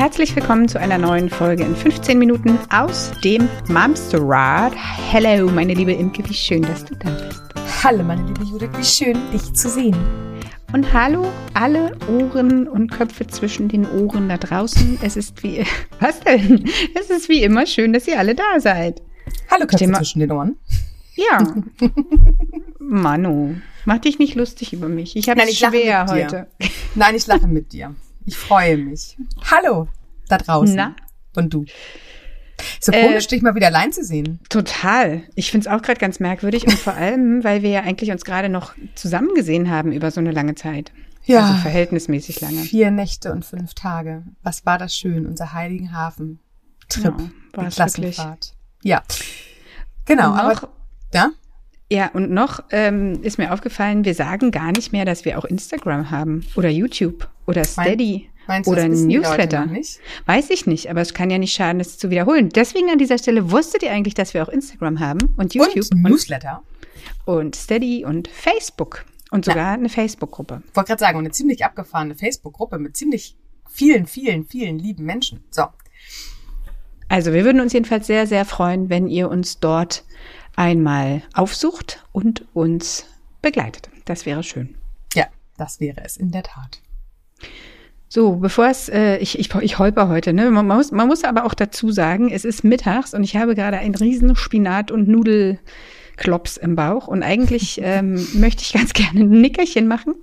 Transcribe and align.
Herzlich 0.00 0.34
willkommen 0.34 0.66
zu 0.66 0.80
einer 0.80 0.96
neuen 0.96 1.28
Folge 1.28 1.62
in 1.62 1.76
15 1.76 2.18
Minuten 2.18 2.58
aus 2.70 3.12
dem 3.22 3.50
Mamsterrad. 3.68 4.72
Hello, 5.10 5.46
meine 5.50 5.74
liebe 5.74 5.92
Imke, 5.92 6.26
wie 6.26 6.32
schön, 6.32 6.62
dass 6.62 6.86
du 6.86 6.94
da 6.94 7.10
bist. 7.10 7.42
Hallo, 7.84 8.02
meine 8.02 8.26
liebe 8.26 8.44
Judith, 8.44 8.70
wie 8.78 8.82
schön, 8.82 9.18
dich 9.30 9.52
zu 9.52 9.68
sehen. 9.68 9.94
Und 10.72 10.90
hallo 10.94 11.30
alle 11.52 11.98
Ohren 12.08 12.66
und 12.66 12.90
Köpfe 12.90 13.26
zwischen 13.26 13.68
den 13.68 13.86
Ohren 13.90 14.30
da 14.30 14.38
draußen. 14.38 14.98
Es 15.02 15.18
ist 15.18 15.42
wie, 15.42 15.66
was 16.00 16.18
denn? 16.20 16.64
Es 16.98 17.10
ist 17.10 17.28
wie 17.28 17.42
immer 17.42 17.66
schön, 17.66 17.92
dass 17.92 18.08
ihr 18.08 18.18
alle 18.18 18.34
da 18.34 18.58
seid. 18.58 19.02
Hallo 19.50 19.66
Köpfe 19.66 19.92
zwischen 19.92 20.20
den 20.20 20.32
Ohren. 20.32 20.56
Ja. 21.14 21.44
Manu, 22.78 23.56
mach 23.84 23.98
dich 23.98 24.18
nicht 24.18 24.34
lustig 24.34 24.72
über 24.72 24.88
mich. 24.88 25.14
Ich 25.14 25.28
habe 25.28 25.42
es 25.42 25.58
schwer 25.58 26.06
heute. 26.08 26.46
Nein, 26.94 27.16
ich 27.16 27.26
lache 27.26 27.46
mit 27.46 27.74
dir. 27.74 27.94
Ich 28.26 28.36
freue 28.36 28.76
mich. 28.76 29.16
Hallo 29.50 29.88
da 30.30 30.38
draußen. 30.38 30.76
Na? 30.76 30.94
Und 31.34 31.52
du. 31.52 31.64
So 32.80 32.92
äh, 32.92 33.06
komisch, 33.06 33.26
dich 33.26 33.42
mal 33.42 33.54
wieder 33.54 33.68
allein 33.68 33.92
zu 33.92 34.04
sehen. 34.04 34.38
Total. 34.48 35.22
Ich 35.34 35.50
finde 35.50 35.68
es 35.68 35.74
auch 35.74 35.82
gerade 35.82 35.98
ganz 35.98 36.20
merkwürdig 36.20 36.66
und 36.66 36.74
vor 36.74 36.94
allem, 36.94 37.42
weil 37.44 37.62
wir 37.62 37.70
ja 37.70 37.80
eigentlich 37.80 38.10
uns 38.10 38.24
gerade 38.24 38.48
noch 38.48 38.74
zusammen 38.94 39.34
gesehen 39.34 39.70
haben 39.70 39.92
über 39.92 40.10
so 40.10 40.20
eine 40.20 40.30
lange 40.30 40.54
Zeit. 40.54 40.92
Ja. 41.24 41.46
Also 41.46 41.54
verhältnismäßig 41.60 42.40
lange. 42.40 42.60
Vier 42.62 42.90
Nächte 42.90 43.32
und 43.32 43.44
fünf 43.44 43.74
Tage. 43.74 44.24
Was 44.42 44.66
war 44.66 44.78
das 44.78 44.94
schön, 44.94 45.26
unser 45.26 45.52
Heiligenhafen-Trip. 45.52 47.04
Ja, 47.18 47.30
war 47.52 47.66
es 47.66 47.74
Klassenfahrt. 47.74 48.54
Ja. 48.82 49.02
Genau, 50.06 50.30
noch, 50.30 50.38
aber 50.38 50.68
ja? 51.12 51.30
Ja, 51.92 52.08
und 52.12 52.30
noch 52.30 52.62
ähm, 52.70 53.20
ist 53.22 53.38
mir 53.38 53.52
aufgefallen, 53.52 54.04
wir 54.04 54.14
sagen 54.14 54.52
gar 54.52 54.70
nicht 54.70 54.92
mehr, 54.92 55.04
dass 55.04 55.24
wir 55.24 55.38
auch 55.38 55.44
Instagram 55.44 56.10
haben 56.10 56.46
oder 56.54 56.68
YouTube 56.68 57.28
oder 57.46 57.64
Steady 57.64 58.28
Meinst 58.46 58.68
oder 58.68 58.82
ein 58.82 59.06
Newsletter. 59.06 59.68
Weiß 60.26 60.50
ich 60.50 60.66
nicht, 60.66 60.88
aber 60.88 61.00
es 61.00 61.14
kann 61.14 61.30
ja 61.30 61.38
nicht 61.38 61.52
schaden, 61.52 61.80
es 61.80 61.98
zu 61.98 62.10
wiederholen. 62.10 62.48
Deswegen 62.48 62.90
an 62.90 62.98
dieser 62.98 63.18
Stelle 63.18 63.50
wusstet 63.50 63.82
ihr 63.82 63.90
eigentlich, 63.90 64.14
dass 64.14 64.34
wir 64.34 64.42
auch 64.42 64.48
Instagram 64.48 65.00
haben 65.00 65.34
und 65.36 65.54
YouTube 65.54 65.86
und 65.92 66.02
Newsletter 66.02 66.62
und 67.24 67.56
Steady 67.56 68.04
und 68.04 68.28
Facebook 68.28 69.04
und 69.30 69.44
sogar 69.44 69.72
ja. 69.72 69.72
eine 69.72 69.88
Facebook-Gruppe. 69.88 70.62
Ich 70.68 70.76
wollte 70.76 70.88
gerade 70.88 71.00
sagen, 71.00 71.18
eine 71.18 71.30
ziemlich 71.30 71.64
abgefahrene 71.64 72.14
Facebook-Gruppe 72.14 72.78
mit 72.78 72.96
ziemlich 72.96 73.36
vielen, 73.68 74.06
vielen, 74.06 74.44
vielen 74.44 74.78
lieben 74.78 75.04
Menschen. 75.04 75.44
So. 75.50 75.64
Also 77.08 77.32
wir 77.32 77.44
würden 77.44 77.60
uns 77.60 77.72
jedenfalls 77.72 78.06
sehr, 78.06 78.26
sehr 78.26 78.44
freuen, 78.44 78.88
wenn 78.90 79.08
ihr 79.08 79.28
uns 79.28 79.58
dort 79.58 80.04
einmal 80.56 81.22
aufsucht 81.34 82.04
und 82.12 82.44
uns 82.52 83.06
begleitet. 83.42 83.90
Das 84.04 84.26
wäre 84.26 84.42
schön. 84.42 84.74
Ja, 85.14 85.26
das 85.56 85.80
wäre 85.80 86.02
es 86.04 86.16
in 86.16 86.30
der 86.30 86.42
Tat. 86.42 86.80
So, 88.12 88.36
bevor 88.36 88.66
es, 88.66 88.88
äh, 88.88 89.18
ich, 89.18 89.38
ich, 89.38 89.54
ich 89.54 89.78
holper 89.78 90.08
heute, 90.08 90.32
ne? 90.32 90.50
Man 90.50 90.66
muss, 90.66 90.90
man 90.90 91.06
muss 91.06 91.22
aber 91.22 91.44
auch 91.44 91.54
dazu 91.54 91.92
sagen, 91.92 92.28
es 92.28 92.44
ist 92.44 92.64
mittags 92.64 93.14
und 93.14 93.22
ich 93.22 93.36
habe 93.36 93.54
gerade 93.54 93.78
einen 93.78 93.94
riesen 93.94 94.34
Spinat- 94.34 94.90
und 94.90 95.06
Nudelklops 95.06 96.56
im 96.56 96.74
Bauch 96.74 97.06
und 97.06 97.22
eigentlich 97.22 97.80
ähm, 97.84 98.26
möchte 98.34 98.62
ich 98.62 98.72
ganz 98.72 98.94
gerne 98.94 99.20
ein 99.20 99.40
Nickerchen 99.40 99.86
machen. 99.86 100.14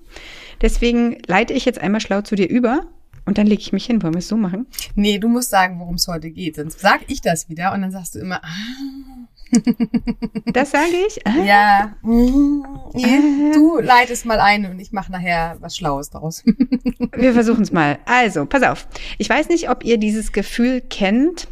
Deswegen 0.62 1.18
leite 1.28 1.54
ich 1.54 1.64
jetzt 1.64 1.80
einmal 1.80 2.02
schlau 2.02 2.22
zu 2.22 2.36
dir 2.36 2.50
über 2.50 2.82
und 3.26 3.38
dann 3.38 3.48
lege 3.48 3.62
ich 3.62 3.72
mich 3.72 3.86
hin. 3.86 4.04
Wollen 4.04 4.16
wir 4.16 4.20
es 4.20 4.28
so 4.28 4.36
machen? 4.36 4.68
Nee, 4.96 5.18
du 5.20 5.30
musst 5.30 5.50
sagen, 5.50 5.80
worum 5.80 5.96
es 5.96 6.10
heute 6.10 6.30
geht. 6.30 6.58
Sonst 6.58 6.82
sag 6.82 7.02
ich 7.08 7.22
das 7.22 7.48
wieder 7.48 7.74
und 7.74 7.82
dann 7.84 7.92
sagst 7.92 8.16
du 8.16 8.20
immer, 8.20 8.44
ah, 8.44 9.28
das 10.54 10.72
sage 10.72 10.96
ich? 11.08 11.26
Ah. 11.26 11.44
Ja. 11.44 11.96
Ah. 12.04 13.54
Du 13.54 13.80
leitest 13.80 14.26
mal 14.26 14.40
ein 14.40 14.66
und 14.66 14.80
ich 14.80 14.92
mache 14.92 15.12
nachher 15.12 15.58
was 15.60 15.78
Schlaues 15.78 16.10
daraus. 16.10 16.44
Wir 17.16 17.34
versuchen 17.34 17.64
es 17.64 17.72
mal. 17.72 18.00
Also, 18.06 18.46
pass 18.46 18.64
auf. 18.64 18.88
Ich 19.18 19.30
weiß 19.30 19.50
nicht, 19.50 19.70
ob 19.70 19.84
ihr 19.84 19.98
dieses 19.98 20.32
Gefühl 20.32 20.82
kennt, 20.82 21.48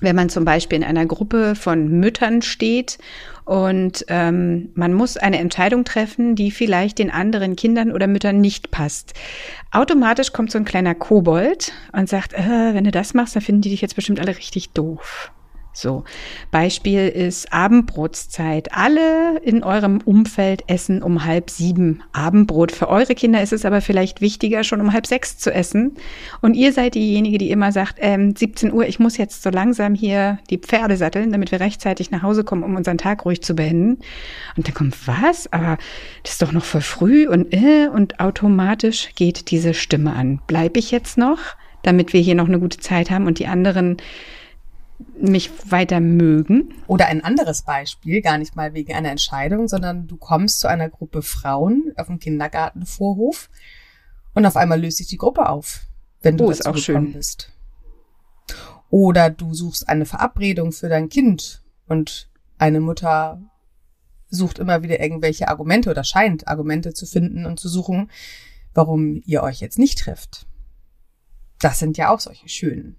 wenn 0.00 0.16
man 0.16 0.28
zum 0.28 0.44
Beispiel 0.44 0.76
in 0.76 0.84
einer 0.84 1.06
Gruppe 1.06 1.54
von 1.54 1.88
Müttern 1.88 2.42
steht 2.42 2.98
und 3.46 4.04
ähm, 4.08 4.70
man 4.74 4.92
muss 4.92 5.16
eine 5.16 5.38
Entscheidung 5.38 5.84
treffen, 5.84 6.34
die 6.34 6.50
vielleicht 6.50 6.98
den 6.98 7.10
anderen 7.10 7.54
Kindern 7.54 7.92
oder 7.92 8.08
Müttern 8.08 8.40
nicht 8.40 8.72
passt. 8.72 9.14
Automatisch 9.70 10.32
kommt 10.32 10.50
so 10.50 10.58
ein 10.58 10.64
kleiner 10.64 10.96
Kobold 10.96 11.72
und 11.92 12.08
sagt, 12.08 12.34
äh, 12.34 12.74
wenn 12.74 12.84
du 12.84 12.90
das 12.90 13.14
machst, 13.14 13.36
dann 13.36 13.42
finden 13.42 13.62
die 13.62 13.70
dich 13.70 13.80
jetzt 13.80 13.94
bestimmt 13.94 14.20
alle 14.20 14.36
richtig 14.36 14.70
doof. 14.70 15.30
So, 15.76 16.04
Beispiel 16.50 17.06
ist 17.06 17.52
Abendbrotszeit. 17.52 18.72
Alle 18.72 19.38
in 19.42 19.62
eurem 19.62 20.00
Umfeld 20.02 20.64
essen 20.68 21.02
um 21.02 21.26
halb 21.26 21.50
sieben 21.50 22.02
Abendbrot. 22.14 22.72
Für 22.72 22.88
eure 22.88 23.14
Kinder 23.14 23.42
ist 23.42 23.52
es 23.52 23.66
aber 23.66 23.82
vielleicht 23.82 24.22
wichtiger, 24.22 24.64
schon 24.64 24.80
um 24.80 24.94
halb 24.94 25.06
sechs 25.06 25.36
zu 25.36 25.52
essen. 25.52 25.92
Und 26.40 26.54
ihr 26.54 26.72
seid 26.72 26.94
diejenige, 26.94 27.36
die 27.36 27.50
immer 27.50 27.72
sagt, 27.72 27.96
ähm, 27.98 28.34
17 28.34 28.72
Uhr, 28.72 28.86
ich 28.86 29.00
muss 29.00 29.18
jetzt 29.18 29.42
so 29.42 29.50
langsam 29.50 29.94
hier 29.94 30.38
die 30.48 30.56
Pferde 30.56 30.96
satteln, 30.96 31.30
damit 31.30 31.52
wir 31.52 31.60
rechtzeitig 31.60 32.10
nach 32.10 32.22
Hause 32.22 32.42
kommen, 32.42 32.62
um 32.62 32.74
unseren 32.74 32.96
Tag 32.96 33.26
ruhig 33.26 33.42
zu 33.42 33.54
beenden. 33.54 33.98
Und 34.56 34.66
dann 34.66 34.74
kommt, 34.74 35.06
was? 35.06 35.52
Aber 35.52 35.76
das 36.22 36.32
ist 36.32 36.42
doch 36.42 36.52
noch 36.52 36.64
voll 36.64 36.80
früh 36.80 37.28
und 37.28 37.52
äh, 37.52 37.88
und 37.88 38.18
automatisch 38.18 39.10
geht 39.14 39.50
diese 39.50 39.74
Stimme 39.74 40.14
an. 40.14 40.40
Bleib 40.46 40.78
ich 40.78 40.90
jetzt 40.90 41.18
noch, 41.18 41.38
damit 41.82 42.14
wir 42.14 42.20
hier 42.22 42.34
noch 42.34 42.48
eine 42.48 42.60
gute 42.60 42.78
Zeit 42.78 43.10
haben 43.10 43.26
und 43.26 43.38
die 43.38 43.46
anderen 43.46 43.98
mich 45.18 45.50
weiter 45.70 46.00
mögen. 46.00 46.74
Oder 46.86 47.06
ein 47.06 47.24
anderes 47.24 47.62
Beispiel, 47.62 48.22
gar 48.22 48.38
nicht 48.38 48.56
mal 48.56 48.74
wegen 48.74 48.94
einer 48.94 49.10
Entscheidung, 49.10 49.68
sondern 49.68 50.06
du 50.06 50.16
kommst 50.16 50.60
zu 50.60 50.68
einer 50.68 50.88
Gruppe 50.88 51.22
Frauen 51.22 51.92
auf 51.96 52.06
dem 52.06 52.18
Kindergartenvorhof 52.18 53.50
und 54.34 54.46
auf 54.46 54.56
einmal 54.56 54.80
löst 54.80 54.98
sich 54.98 55.06
die 55.06 55.18
Gruppe 55.18 55.48
auf, 55.48 55.80
wenn 56.22 56.36
du 56.36 56.46
oh, 56.46 56.50
dazu 56.52 56.72
gekommen 56.72 57.12
bist. 57.12 57.52
Oder 58.90 59.30
du 59.30 59.52
suchst 59.54 59.88
eine 59.88 60.06
Verabredung 60.06 60.72
für 60.72 60.88
dein 60.88 61.08
Kind 61.08 61.62
und 61.86 62.30
eine 62.58 62.80
Mutter 62.80 63.40
sucht 64.28 64.58
immer 64.58 64.82
wieder 64.82 65.00
irgendwelche 65.00 65.48
Argumente 65.48 65.90
oder 65.90 66.04
scheint 66.04 66.48
Argumente 66.48 66.94
zu 66.94 67.06
finden 67.06 67.46
und 67.46 67.60
zu 67.60 67.68
suchen, 67.68 68.10
warum 68.74 69.22
ihr 69.24 69.42
euch 69.42 69.60
jetzt 69.60 69.78
nicht 69.78 69.98
trifft. 69.98 70.46
Das 71.60 71.78
sind 71.78 71.96
ja 71.96 72.10
auch 72.10 72.20
solche 72.20 72.48
schönen 72.48 72.96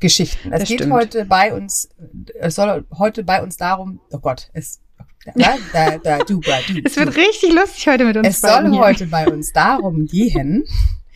Geschichten. 0.00 0.52
Es 0.52 0.60
das 0.60 0.68
geht 0.68 0.80
stimmt. 0.80 0.94
heute 0.94 1.24
bei 1.26 1.54
uns, 1.54 1.88
es 2.34 2.54
soll 2.54 2.86
heute 2.96 3.22
bei 3.22 3.42
uns 3.42 3.56
darum, 3.56 4.00
oh 4.10 4.18
Gott, 4.18 4.50
es 4.52 4.80
da, 5.34 5.56
da, 5.72 5.98
da, 5.98 6.18
du, 6.20 6.40
da, 6.40 6.60
du, 6.66 6.80
es 6.82 6.96
wird 6.96 7.14
richtig 7.14 7.52
lustig 7.52 7.86
heute 7.88 8.04
mit 8.06 8.16
uns. 8.16 8.26
Es 8.26 8.40
soll 8.40 8.70
hier. 8.70 8.80
heute 8.80 9.06
bei 9.06 9.28
uns 9.28 9.52
darum 9.52 10.06
gehen, 10.06 10.64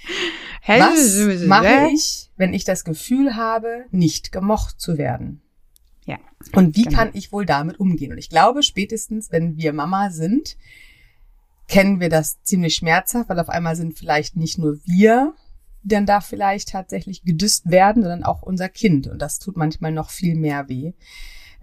was 0.67 1.47
mache 1.47 1.89
ich, 1.93 2.31
wenn 2.37 2.53
ich 2.53 2.65
das 2.65 2.85
Gefühl 2.85 3.35
habe, 3.35 3.87
nicht 3.91 4.31
gemocht 4.31 4.79
zu 4.79 4.99
werden? 4.99 5.41
Ja. 6.05 6.19
Und 6.53 6.77
wie 6.77 6.83
genau. 6.83 6.99
kann 6.99 7.11
ich 7.15 7.33
wohl 7.33 7.47
damit 7.47 7.81
umgehen? 7.81 8.13
Und 8.13 8.19
ich 8.19 8.29
glaube, 8.29 8.63
spätestens, 8.63 9.33
wenn 9.33 9.57
wir 9.57 9.73
Mama 9.73 10.11
sind, 10.11 10.59
kennen 11.67 11.99
wir 11.99 12.11
das 12.11 12.43
ziemlich 12.43 12.75
schmerzhaft, 12.75 13.31
weil 13.31 13.41
auf 13.41 13.49
einmal 13.49 13.75
sind 13.75 13.99
vielleicht 13.99 14.37
nicht 14.37 14.59
nur 14.59 14.79
wir 14.85 15.35
dann 15.85 16.07
da 16.07 16.21
vielleicht 16.21 16.71
tatsächlich 16.71 17.23
gedisst 17.23 17.71
werden, 17.71 18.03
sondern 18.03 18.25
auch 18.25 18.43
unser 18.43 18.69
Kind. 18.69 19.07
Und 19.07 19.21
das 19.21 19.39
tut 19.39 19.57
manchmal 19.57 19.93
noch 19.93 20.11
viel 20.11 20.35
mehr 20.35 20.69
weh. 20.69 20.93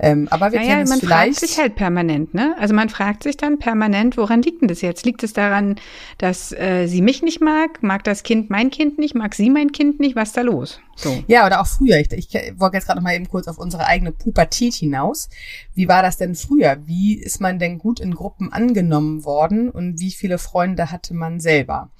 Ähm, 0.03 0.27
aber 0.31 0.51
wir 0.51 0.59
naja, 0.59 0.71
kennen 0.71 0.83
es 0.83 0.89
man 0.89 0.99
vielleicht. 0.99 1.35
fragt 1.37 1.49
sich 1.51 1.59
halt 1.59 1.75
permanent, 1.75 2.33
ne? 2.33 2.55
Also 2.59 2.73
man 2.73 2.89
fragt 2.89 3.21
sich 3.21 3.37
dann 3.37 3.59
permanent, 3.59 4.17
woran 4.17 4.41
liegt 4.41 4.61
denn 4.61 4.67
das 4.67 4.81
jetzt? 4.81 5.05
Liegt 5.05 5.21
es 5.21 5.33
daran, 5.33 5.75
dass 6.17 6.51
äh, 6.53 6.87
sie 6.87 7.03
mich 7.03 7.21
nicht 7.21 7.39
mag? 7.39 7.83
Mag 7.83 8.03
das 8.03 8.23
Kind 8.23 8.49
mein 8.49 8.71
Kind 8.71 8.97
nicht? 8.97 9.13
Mag 9.13 9.35
sie 9.35 9.51
mein 9.51 9.71
Kind 9.71 9.99
nicht? 9.99 10.15
Was 10.15 10.29
ist 10.29 10.37
da 10.37 10.41
los? 10.41 10.79
So. 10.95 11.23
Ja, 11.27 11.45
oder 11.45 11.61
auch 11.61 11.67
früher. 11.67 11.97
Ich, 11.99 12.11
ich 12.11 12.33
wollte 12.57 12.77
jetzt 12.77 12.87
gerade 12.87 12.97
noch 12.97 13.03
mal 13.03 13.13
eben 13.13 13.29
kurz 13.29 13.47
auf 13.47 13.59
unsere 13.59 13.85
eigene 13.85 14.11
Pubertät 14.11 14.73
hinaus. 14.73 15.29
Wie 15.75 15.87
war 15.87 16.01
das 16.01 16.17
denn 16.17 16.33
früher? 16.33 16.77
Wie 16.85 17.13
ist 17.13 17.39
man 17.39 17.59
denn 17.59 17.77
gut 17.77 17.99
in 17.99 18.15
Gruppen 18.15 18.51
angenommen 18.51 19.23
worden 19.23 19.69
und 19.69 19.99
wie 19.99 20.11
viele 20.11 20.39
Freunde 20.39 20.91
hatte 20.91 21.13
man 21.13 21.39
selber? 21.39 21.91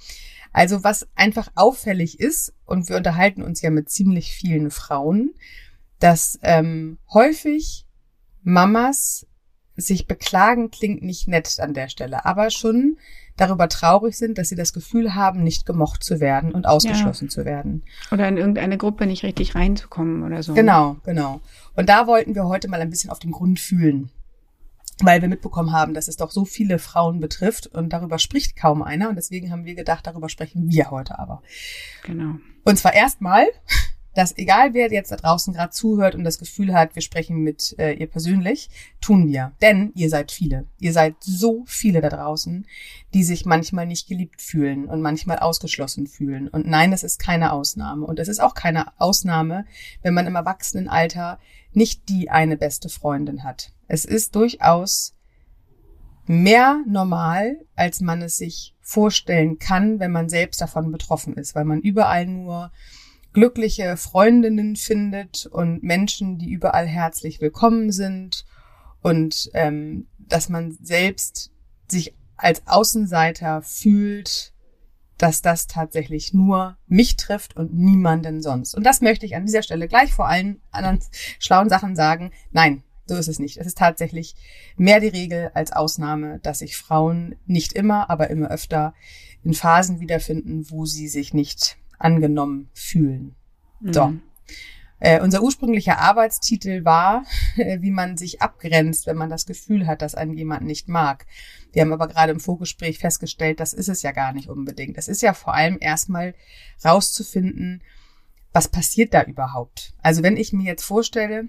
Also 0.51 0.83
was 0.83 1.07
einfach 1.15 1.49
auffällig 1.55 2.19
ist, 2.19 2.53
und 2.65 2.89
wir 2.89 2.97
unterhalten 2.97 3.41
uns 3.41 3.61
ja 3.61 3.69
mit 3.69 3.89
ziemlich 3.89 4.33
vielen 4.33 4.71
Frauen, 4.71 5.33
dass 5.99 6.39
ähm, 6.41 6.97
häufig 7.13 7.85
Mamas 8.43 9.27
sich 9.75 10.07
beklagen, 10.07 10.71
klingt 10.71 11.03
nicht 11.03 11.27
nett 11.27 11.59
an 11.59 11.73
der 11.73 11.87
Stelle, 11.87 12.25
aber 12.25 12.49
schon 12.49 12.97
darüber 13.37 13.69
traurig 13.69 14.17
sind, 14.17 14.37
dass 14.37 14.49
sie 14.49 14.55
das 14.55 14.73
Gefühl 14.73 15.15
haben, 15.15 15.43
nicht 15.43 15.65
gemocht 15.65 16.03
zu 16.03 16.19
werden 16.19 16.51
und 16.51 16.67
ausgeschlossen 16.67 17.25
ja. 17.25 17.31
zu 17.31 17.45
werden. 17.45 17.83
Oder 18.11 18.27
in 18.27 18.37
irgendeine 18.37 18.77
Gruppe 18.77 19.05
nicht 19.05 19.23
richtig 19.23 19.55
reinzukommen 19.55 20.23
oder 20.23 20.43
so. 20.43 20.53
Genau, 20.53 20.97
genau. 21.03 21.39
Und 21.75 21.87
da 21.89 22.07
wollten 22.07 22.35
wir 22.35 22.45
heute 22.45 22.67
mal 22.67 22.81
ein 22.81 22.89
bisschen 22.89 23.09
auf 23.09 23.19
den 23.19 23.31
Grund 23.31 23.59
fühlen 23.59 24.11
weil 25.05 25.21
wir 25.21 25.29
mitbekommen 25.29 25.71
haben, 25.71 25.93
dass 25.93 26.07
es 26.07 26.17
doch 26.17 26.31
so 26.31 26.45
viele 26.45 26.79
Frauen 26.79 27.19
betrifft 27.19 27.67
und 27.67 27.91
darüber 27.93 28.19
spricht 28.19 28.55
kaum 28.55 28.81
einer. 28.81 29.09
Und 29.09 29.15
deswegen 29.15 29.51
haben 29.51 29.65
wir 29.65 29.75
gedacht, 29.75 30.07
darüber 30.07 30.29
sprechen 30.29 30.69
wir 30.69 30.91
heute 30.91 31.19
aber. 31.19 31.41
Genau. 32.03 32.35
Und 32.63 32.77
zwar 32.77 32.93
erstmal, 32.93 33.45
dass 34.13 34.37
egal 34.37 34.73
wer 34.73 34.91
jetzt 34.91 35.11
da 35.11 35.15
draußen 35.15 35.53
gerade 35.53 35.71
zuhört 35.71 36.15
und 36.15 36.23
das 36.23 36.37
Gefühl 36.37 36.73
hat, 36.73 36.95
wir 36.95 37.01
sprechen 37.01 37.37
mit 37.37 37.75
äh, 37.79 37.93
ihr 37.93 38.07
persönlich, 38.07 38.69
tun 38.99 39.27
wir. 39.27 39.53
Denn 39.61 39.91
ihr 39.95 40.09
seid 40.09 40.31
viele. 40.31 40.65
Ihr 40.79 40.93
seid 40.93 41.15
so 41.19 41.63
viele 41.65 42.01
da 42.01 42.09
draußen, 42.09 42.65
die 43.13 43.23
sich 43.23 43.45
manchmal 43.45 43.85
nicht 43.85 44.07
geliebt 44.07 44.41
fühlen 44.41 44.85
und 44.85 45.01
manchmal 45.01 45.39
ausgeschlossen 45.39 46.07
fühlen. 46.07 46.47
Und 46.47 46.67
nein, 46.67 46.91
das 46.91 47.03
ist 47.03 47.19
keine 47.19 47.53
Ausnahme. 47.53 48.05
Und 48.05 48.19
es 48.19 48.27
ist 48.27 48.41
auch 48.41 48.53
keine 48.53 48.99
Ausnahme, 48.99 49.65
wenn 50.01 50.13
man 50.13 50.27
im 50.27 50.35
Erwachsenenalter 50.35 51.39
nicht 51.73 52.09
die 52.09 52.29
eine 52.29 52.57
beste 52.57 52.89
Freundin 52.89 53.43
hat. 53.43 53.71
Es 53.87 54.05
ist 54.05 54.35
durchaus 54.35 55.15
mehr 56.27 56.83
normal, 56.87 57.65
als 57.75 58.01
man 58.01 58.21
es 58.21 58.37
sich 58.37 58.75
vorstellen 58.81 59.57
kann, 59.57 59.99
wenn 59.99 60.11
man 60.11 60.29
selbst 60.29 60.61
davon 60.61 60.91
betroffen 60.91 61.35
ist, 61.35 61.55
weil 61.55 61.65
man 61.65 61.79
überall 61.79 62.25
nur 62.25 62.71
glückliche 63.33 63.97
Freundinnen 63.97 64.75
findet 64.75 65.45
und 65.45 65.83
Menschen, 65.83 66.37
die 66.37 66.51
überall 66.51 66.87
herzlich 66.87 67.41
willkommen 67.41 67.91
sind 67.91 68.45
und 69.01 69.49
ähm, 69.53 70.07
dass 70.19 70.49
man 70.49 70.77
selbst 70.81 71.51
sich 71.87 72.15
als 72.35 72.65
Außenseiter 72.67 73.61
fühlt, 73.61 74.53
dass 75.17 75.41
das 75.41 75.67
tatsächlich 75.67 76.33
nur 76.33 76.77
mich 76.87 77.15
trifft 77.15 77.55
und 77.55 77.73
niemanden 77.73 78.41
sonst. 78.41 78.73
Und 78.73 78.83
das 78.83 79.01
möchte 79.01 79.25
ich 79.25 79.35
an 79.35 79.45
dieser 79.45 79.61
Stelle 79.61 79.87
gleich 79.87 80.13
vor 80.13 80.27
allen 80.27 80.61
anderen 80.71 80.99
schlauen 81.39 81.69
Sachen 81.69 81.95
sagen. 81.95 82.31
Nein, 82.51 82.83
so 83.05 83.15
ist 83.15 83.27
es 83.27 83.39
nicht. 83.39 83.57
Es 83.57 83.67
ist 83.67 83.77
tatsächlich 83.77 84.35
mehr 84.77 84.99
die 84.99 85.09
Regel 85.09 85.51
als 85.53 85.71
Ausnahme, 85.71 86.39
dass 86.39 86.59
sich 86.59 86.75
Frauen 86.75 87.35
nicht 87.45 87.73
immer, 87.73 88.09
aber 88.09 88.29
immer 88.29 88.49
öfter 88.49 88.95
in 89.43 89.53
Phasen 89.53 89.99
wiederfinden, 89.99 90.69
wo 90.71 90.85
sie 90.85 91.07
sich 91.07 91.33
nicht 91.33 91.77
angenommen 92.03 92.69
fühlen. 92.73 93.35
Mhm. 93.79 93.93
So. 93.93 94.13
Äh, 94.99 95.19
unser 95.21 95.41
ursprünglicher 95.41 95.97
Arbeitstitel 95.97 96.85
war, 96.85 97.25
äh, 97.57 97.81
wie 97.81 97.89
man 97.89 98.17
sich 98.17 98.41
abgrenzt, 98.41 99.07
wenn 99.07 99.17
man 99.17 99.31
das 99.31 99.47
Gefühl 99.47 99.87
hat, 99.87 100.03
dass 100.03 100.13
einen 100.13 100.37
jemand 100.37 100.61
nicht 100.61 100.87
mag. 100.87 101.25
Wir 101.73 101.81
haben 101.81 101.91
aber 101.91 102.07
gerade 102.07 102.31
im 102.31 102.39
Vorgespräch 102.39 102.99
festgestellt, 102.99 103.59
das 103.59 103.73
ist 103.73 103.89
es 103.89 104.03
ja 104.03 104.11
gar 104.11 104.31
nicht 104.31 104.47
unbedingt. 104.47 104.97
Es 104.99 105.07
ist 105.07 105.23
ja 105.23 105.33
vor 105.33 105.55
allem 105.55 105.77
erstmal 105.79 106.35
rauszufinden, 106.85 107.81
was 108.53 108.67
passiert 108.67 109.15
da 109.15 109.23
überhaupt. 109.23 109.93
Also 110.03 110.21
wenn 110.21 110.37
ich 110.37 110.53
mir 110.53 110.65
jetzt 110.65 110.83
vorstelle, 110.83 111.47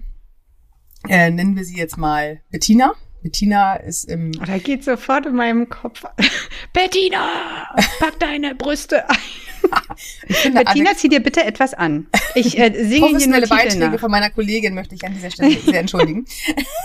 äh, 1.07 1.29
nennen 1.29 1.55
wir 1.55 1.65
sie 1.65 1.77
jetzt 1.77 1.97
mal 1.97 2.41
Bettina. 2.49 2.93
Bettina 3.23 3.75
ist 3.77 4.03
im. 4.03 4.31
Oh, 4.39 4.45
da 4.45 4.57
geht 4.57 4.83
sofort 4.83 5.25
in 5.25 5.35
meinem 5.35 5.69
Kopf. 5.69 6.03
Bettina, 6.73 7.73
pack 7.99 8.19
deine 8.19 8.53
Brüste 8.53 9.09
ein. 9.09 9.15
Finde, 10.27 10.63
Bettina, 10.65 10.93
zieh 10.95 11.07
dir 11.07 11.21
bitte 11.21 11.43
etwas 11.43 11.73
an. 11.73 12.07
Ich 12.35 12.59
äh, 12.59 12.73
singe 12.83 13.07
Professionelle 13.07 13.47
hier 13.47 13.55
Beiträge 13.55 13.89
nach. 13.91 13.99
von 13.99 14.11
meiner 14.11 14.29
Kollegin 14.29 14.73
möchte 14.73 14.93
ich 14.93 15.05
an 15.05 15.13
dieser 15.13 15.31
Stelle 15.31 15.57
sehr 15.57 15.79
entschuldigen. 15.79 16.25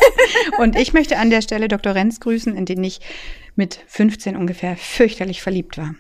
Und 0.59 0.77
ich 0.77 0.93
möchte 0.93 1.19
an 1.19 1.29
der 1.29 1.43
Stelle 1.43 1.67
Dr. 1.67 1.97
Renz 1.97 2.21
grüßen, 2.21 2.57
in 2.57 2.67
den 2.67 2.85
ich 2.85 3.01
mit 3.57 3.81
15 3.89 4.37
ungefähr 4.37 4.77
fürchterlich 4.77 5.43
verliebt 5.43 5.77
war. 5.77 5.97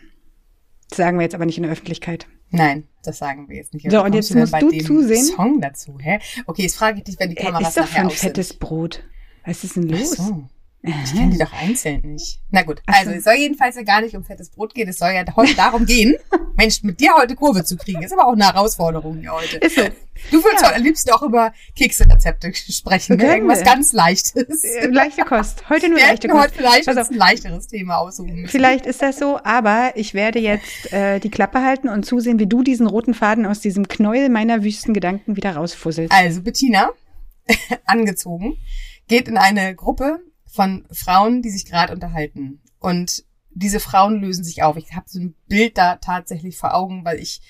Das 0.89 0.99
sagen 0.99 1.19
wir 1.19 1.25
jetzt 1.25 1.35
aber 1.35 1.47
nicht 1.47 1.57
in 1.57 1.65
der 1.65 1.73
Öffentlichkeit. 1.73 2.29
Nein, 2.51 2.85
das 3.03 3.19
sagen 3.19 3.49
wir 3.49 3.57
jetzt 3.57 3.75
nicht. 3.75 3.91
So, 3.91 4.03
und 4.05 4.15
jetzt 4.15 4.35
musst 4.35 4.55
du 4.63 4.71
zusehen. 4.71 5.25
Song 5.25 5.61
dazu, 5.61 5.99
hä? 6.01 6.21
Okay, 6.47 6.63
jetzt 6.63 6.77
frage 6.77 6.99
ich 6.99 7.05
dich, 7.05 7.19
wenn 7.19 7.31
die 7.31 7.37
äh, 7.37 7.51
ist 7.61 7.77
doch 7.77 7.83
nachher 7.83 8.03
ein 8.03 8.11
fettes. 8.11 8.55
Brot. 8.55 9.03
Was 9.49 9.65
ist 9.65 9.77
denn 9.77 9.89
los? 9.89 10.15
Ach 10.19 10.27
so. 10.27 10.45
Ich 10.83 11.13
kenne 11.13 11.33
die 11.33 11.39
doch 11.39 11.53
einzeln 11.53 12.03
nicht. 12.03 12.41
Na 12.51 12.63
gut, 12.63 12.83
also 12.87 13.11
es 13.11 13.25
soll 13.25 13.35
jedenfalls 13.35 13.77
ja 13.77 13.83
gar 13.83 14.03
nicht 14.03 14.15
um 14.15 14.23
fettes 14.23 14.51
Brot 14.51 14.75
gehen, 14.75 14.89
es 14.89 14.99
soll 14.99 15.11
ja 15.11 15.25
heute 15.35 15.55
darum 15.57 15.87
gehen, 15.87 16.15
Mensch, 16.57 16.83
mit 16.83 17.01
dir 17.01 17.15
heute 17.17 17.35
Kurve 17.35 17.65
zu 17.65 17.77
kriegen. 17.77 18.03
Ist 18.03 18.13
aber 18.13 18.27
auch 18.27 18.35
eine 18.35 18.45
Herausforderung 18.45 19.19
hier 19.19 19.33
heute. 19.33 19.57
Ist 19.57 19.77
so. 19.77 19.83
Du 20.31 20.45
würdest 20.45 20.63
ja. 20.63 20.75
am 20.75 20.83
liebsten 20.83 21.11
auch 21.13 21.23
über 21.23 21.53
Kekse-Rezepte 21.77 22.53
sprechen, 22.55 23.17
ne? 23.17 23.25
irgendwas 23.25 23.65
ganz 23.65 23.93
Leichtes. 23.93 24.65
Äh, 24.65 24.89
leichte 24.89 25.23
Kost. 25.23 25.69
Heute 25.71 25.89
nur 25.89 25.99
Wir 25.99 26.09
leichte 26.09 26.29
Kost. 26.29 26.43
heute 26.43 26.55
vielleicht 26.55 26.89
also, 26.89 27.01
ein 27.11 27.17
leichteres 27.17 27.69
Thema 27.69 27.97
aussuchen 27.97 28.35
müssen. 28.35 28.49
Vielleicht 28.49 28.85
ist 28.85 29.01
das 29.01 29.19
so, 29.19 29.41
aber 29.43 29.93
ich 29.95 30.13
werde 30.13 30.41
jetzt 30.41 30.93
äh, 30.93 31.21
die 31.21 31.31
Klappe 31.31 31.63
halten 31.63 31.89
und 31.89 32.05
zusehen, 32.05 32.39
wie 32.39 32.47
du 32.47 32.63
diesen 32.63 32.87
roten 32.87 33.15
Faden 33.15 33.47
aus 33.47 33.61
diesem 33.61 33.89
Knäuel 33.89 34.29
meiner 34.29 34.63
wüsten 34.63 34.93
Gedanken 34.93 35.37
wieder 35.37 35.57
rausfusselst. 35.57 36.13
Also 36.13 36.43
Bettina, 36.43 36.91
angezogen, 37.87 38.59
geht 39.09 39.29
in 39.29 39.37
eine 39.37 39.75
Gruppe 39.75 40.21
von 40.47 40.87
Frauen, 40.93 41.43
die 41.43 41.51
sich 41.51 41.67
gerade 41.67 41.93
unterhalten. 41.93 42.61
Und 42.79 43.25
diese 43.51 43.81
Frauen 43.81 44.21
lösen 44.21 44.45
sich 44.45 44.63
auf. 44.63 44.77
Ich 44.77 44.93
habe 44.95 45.09
so 45.09 45.19
ein 45.19 45.35
Bild 45.49 45.77
da 45.77 45.97
tatsächlich 45.97 46.57
vor 46.57 46.75
Augen, 46.75 47.05
weil 47.05 47.19
ich 47.19 47.41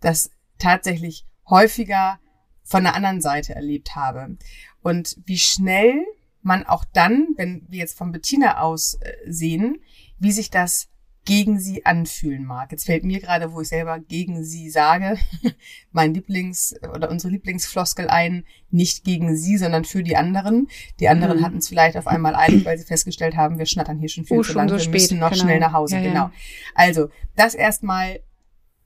das 0.00 0.30
tatsächlich 0.58 1.24
häufiger 1.48 2.18
von 2.64 2.84
der 2.84 2.94
anderen 2.94 3.20
Seite 3.20 3.54
erlebt 3.54 3.94
habe. 3.94 4.36
Und 4.82 5.16
wie 5.24 5.38
schnell 5.38 6.04
man 6.42 6.66
auch 6.66 6.84
dann, 6.84 7.28
wenn 7.36 7.66
wir 7.68 7.78
jetzt 7.78 7.96
von 7.96 8.12
Bettina 8.12 8.60
aus 8.60 8.94
äh, 8.94 9.12
sehen, 9.26 9.80
wie 10.18 10.32
sich 10.32 10.50
das 10.50 10.88
gegen 11.24 11.60
sie 11.60 11.86
anfühlen 11.86 12.44
mag. 12.44 12.72
Jetzt 12.72 12.86
fällt 12.86 13.04
mir 13.04 13.20
gerade, 13.20 13.52
wo 13.52 13.60
ich 13.60 13.68
selber 13.68 14.00
gegen 14.00 14.44
sie 14.44 14.70
sage, 14.70 15.18
mein 15.92 16.14
Lieblings- 16.14 16.74
oder 16.94 17.10
unsere 17.10 17.32
Lieblingsfloskel 17.32 18.08
ein, 18.08 18.44
nicht 18.70 19.04
gegen 19.04 19.36
sie, 19.36 19.56
sondern 19.56 19.84
für 19.84 20.02
die 20.02 20.16
anderen. 20.16 20.68
Die 20.98 21.08
anderen 21.08 21.38
mhm. 21.38 21.44
hatten 21.44 21.58
es 21.58 21.68
vielleicht 21.68 21.96
auf 21.96 22.06
einmal 22.06 22.34
eilig, 22.34 22.64
weil 22.64 22.78
sie 22.78 22.84
festgestellt 22.84 23.36
haben, 23.36 23.58
wir 23.58 23.66
schnattern 23.66 23.98
hier 23.98 24.08
schon 24.08 24.24
viel 24.24 24.38
oh, 24.38 24.42
zu 24.42 24.54
lange, 24.54 24.70
so 24.70 24.74
wir 24.76 24.80
spät. 24.80 24.94
müssen 24.94 25.18
noch 25.18 25.30
genau. 25.30 25.44
schnell 25.44 25.60
nach 25.60 25.72
Hause. 25.72 25.96
Ja, 25.96 26.02
genau. 26.02 26.14
Ja. 26.14 26.32
Also, 26.74 27.08
das 27.36 27.54
erstmal 27.54 28.20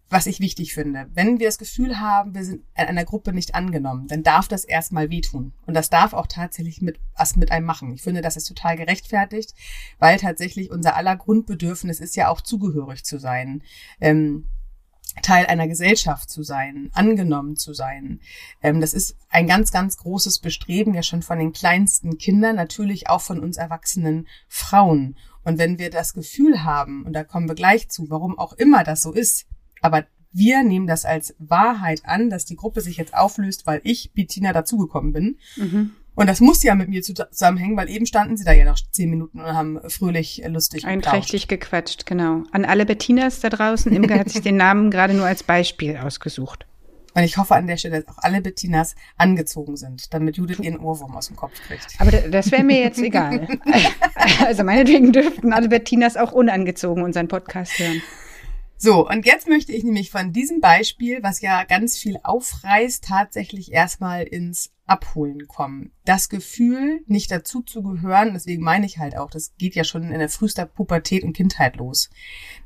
was 0.08 0.26
ich 0.26 0.41
wichtig 0.41 0.73
finde. 0.73 1.08
Wenn 1.14 1.41
wir 1.41 1.47
das 1.47 1.58
Gefühl 1.58 1.99
haben, 1.99 2.35
wir 2.35 2.44
sind 2.44 2.62
in 2.76 2.85
einer 2.85 3.05
Gruppe 3.05 3.32
nicht 3.32 3.55
angenommen, 3.55 4.06
dann 4.06 4.23
darf 4.23 4.47
das 4.47 4.64
erstmal 4.64 5.11
wehtun. 5.11 5.53
Und 5.67 5.75
das 5.75 5.91
darf 5.91 6.12
auch 6.12 6.29
tatsächlich 6.29 6.81
mit, 6.81 7.00
was 7.17 7.35
mit 7.37 7.50
einem 7.50 7.67
machen. 7.67 7.93
Ich 7.93 8.03
finde, 8.03 8.20
das 8.20 8.37
ist 8.37 8.47
total 8.47 8.76
gerechtfertigt, 8.76 9.53
weil 9.99 10.19
tatsächlich 10.19 10.70
unser 10.70 10.94
aller 10.94 11.17
Grundbedürfnis 11.17 11.99
ist 11.99 12.14
ja 12.14 12.29
auch 12.29 12.41
zugehörig 12.41 13.05
zu 13.05 13.19
sein. 13.19 13.62
Ähm, 14.00 14.47
Teil 15.23 15.47
einer 15.47 15.67
Gesellschaft 15.67 16.31
zu 16.31 16.43
sein, 16.43 16.91
angenommen 16.93 17.56
zu 17.56 17.73
sein. 17.73 18.20
Ähm, 18.62 18.81
das 18.81 18.93
ist 18.93 19.17
ein 19.29 19.47
ganz, 19.47 19.73
ganz 19.73 19.97
großes 19.97 20.41
Bestreben, 20.41 20.94
ja 20.94 21.02
schon 21.02 21.23
von 21.23 21.38
den 21.38 21.52
kleinsten 21.52 22.19
Kindern, 22.19 22.56
natürlich 22.56 23.09
auch 23.09 23.23
von 23.23 23.41
uns 23.41 23.56
erwachsenen 23.56 24.29
Frauen. 24.49 25.17
Und 25.43 25.59
wenn 25.59 25.79
wir 25.79 25.91
das 25.91 26.12
Gefühl 26.12 26.64
haben, 26.64 27.05
und 27.05 27.12
da 27.12 27.25
kommen 27.25 27.49
wir 27.49 27.55
gleich 27.55 27.88
zu, 27.88 28.11
warum 28.11 28.38
auch 28.38 28.52
immer 28.55 28.85
das 28.85 29.02
so 29.02 29.12
ist, 29.12 29.47
aber 29.81 30.06
wir 30.32 30.62
nehmen 30.62 30.87
das 30.87 31.05
als 31.05 31.34
Wahrheit 31.38 32.02
an, 32.05 32.28
dass 32.28 32.45
die 32.45 32.56
Gruppe 32.56 32.83
sich 32.83 32.99
jetzt 32.99 33.14
auflöst, 33.14 33.66
weil 33.66 33.80
ich, 33.85 34.12
Bettina, 34.12 34.52
dazugekommen 34.52 35.12
bin. 35.12 35.38
Mhm. 35.56 35.92
Und 36.14 36.28
das 36.28 36.40
muss 36.40 36.62
ja 36.62 36.75
mit 36.75 36.88
mir 36.88 37.02
zusammenhängen, 37.02 37.76
weil 37.76 37.90
eben 37.90 38.06
standen 38.06 38.37
sie 38.37 38.45
da 38.45 38.52
ja 38.52 38.64
noch 38.64 38.78
zehn 38.90 39.11
Minuten 39.11 39.40
und 39.40 39.47
haben 39.47 39.78
fröhlich, 39.88 40.42
äh, 40.42 40.49
lustig 40.49 40.87
Einträchtig 40.87 41.47
gequatscht, 41.47 42.06
genau. 42.06 42.42
An 42.52 42.64
alle 42.64 42.87
Bettinas 42.87 43.40
da 43.40 43.50
draußen. 43.50 43.92
Imke 43.92 44.18
hat 44.18 44.30
sich 44.30 44.40
den 44.40 44.56
Namen 44.56 44.90
gerade 44.90 45.14
nur 45.14 45.26
als 45.26 45.42
Beispiel 45.42 45.97
ausgesucht. 45.99 46.66
Und 47.14 47.23
ich 47.23 47.38
hoffe 47.38 47.54
an 47.54 47.66
der 47.66 47.78
Stelle, 47.78 48.02
dass 48.02 48.14
auch 48.14 48.23
alle 48.23 48.42
Bettinas 48.42 48.95
angezogen 49.16 49.76
sind, 49.76 50.12
damit 50.12 50.37
Judith 50.37 50.59
ihren 50.59 50.78
Ohrwurm 50.78 51.16
aus 51.16 51.28
dem 51.28 51.37
Kopf 51.37 51.54
kriegt. 51.66 51.87
Aber 51.99 52.11
das 52.11 52.50
wäre 52.50 52.62
mir 52.62 52.80
jetzt 52.80 52.99
egal. 52.99 53.47
Also 54.45 54.64
meinetwegen 54.64 55.12
dürften 55.12 55.52
alle 55.52 55.68
Bettinas 55.68 56.16
auch 56.16 56.33
unangezogen 56.33 57.02
unseren 57.04 57.28
Podcast 57.28 57.78
hören. 57.78 58.02
So, 58.78 59.09
und 59.09 59.25
jetzt 59.25 59.49
möchte 59.49 59.73
ich 59.73 59.85
nämlich 59.85 60.11
von 60.11 60.33
diesem 60.33 60.61
Beispiel, 60.61 61.23
was 61.23 61.40
ja 61.40 61.64
ganz 61.64 61.97
viel 61.97 62.18
aufreißt, 62.23 63.02
tatsächlich 63.04 63.73
erstmal 63.73 64.25
ins 64.25 64.71
Abholen 64.87 65.49
kommen. 65.49 65.92
Das 66.04 66.28
Gefühl, 66.28 67.00
nicht 67.06 67.30
dazu 67.30 67.62
zu 67.62 67.83
gehören, 67.83 68.35
deswegen 68.35 68.62
meine 68.62 68.85
ich 68.85 68.99
halt 68.99 69.16
auch, 69.16 69.30
das 69.30 69.54
geht 69.56 69.75
ja 69.75 69.83
schon 69.83 70.12
in 70.12 70.18
der 70.18 70.28
frühester 70.28 70.66
Pubertät 70.66 71.25
und 71.25 71.33
Kindheit 71.33 71.76
los, 71.76 72.11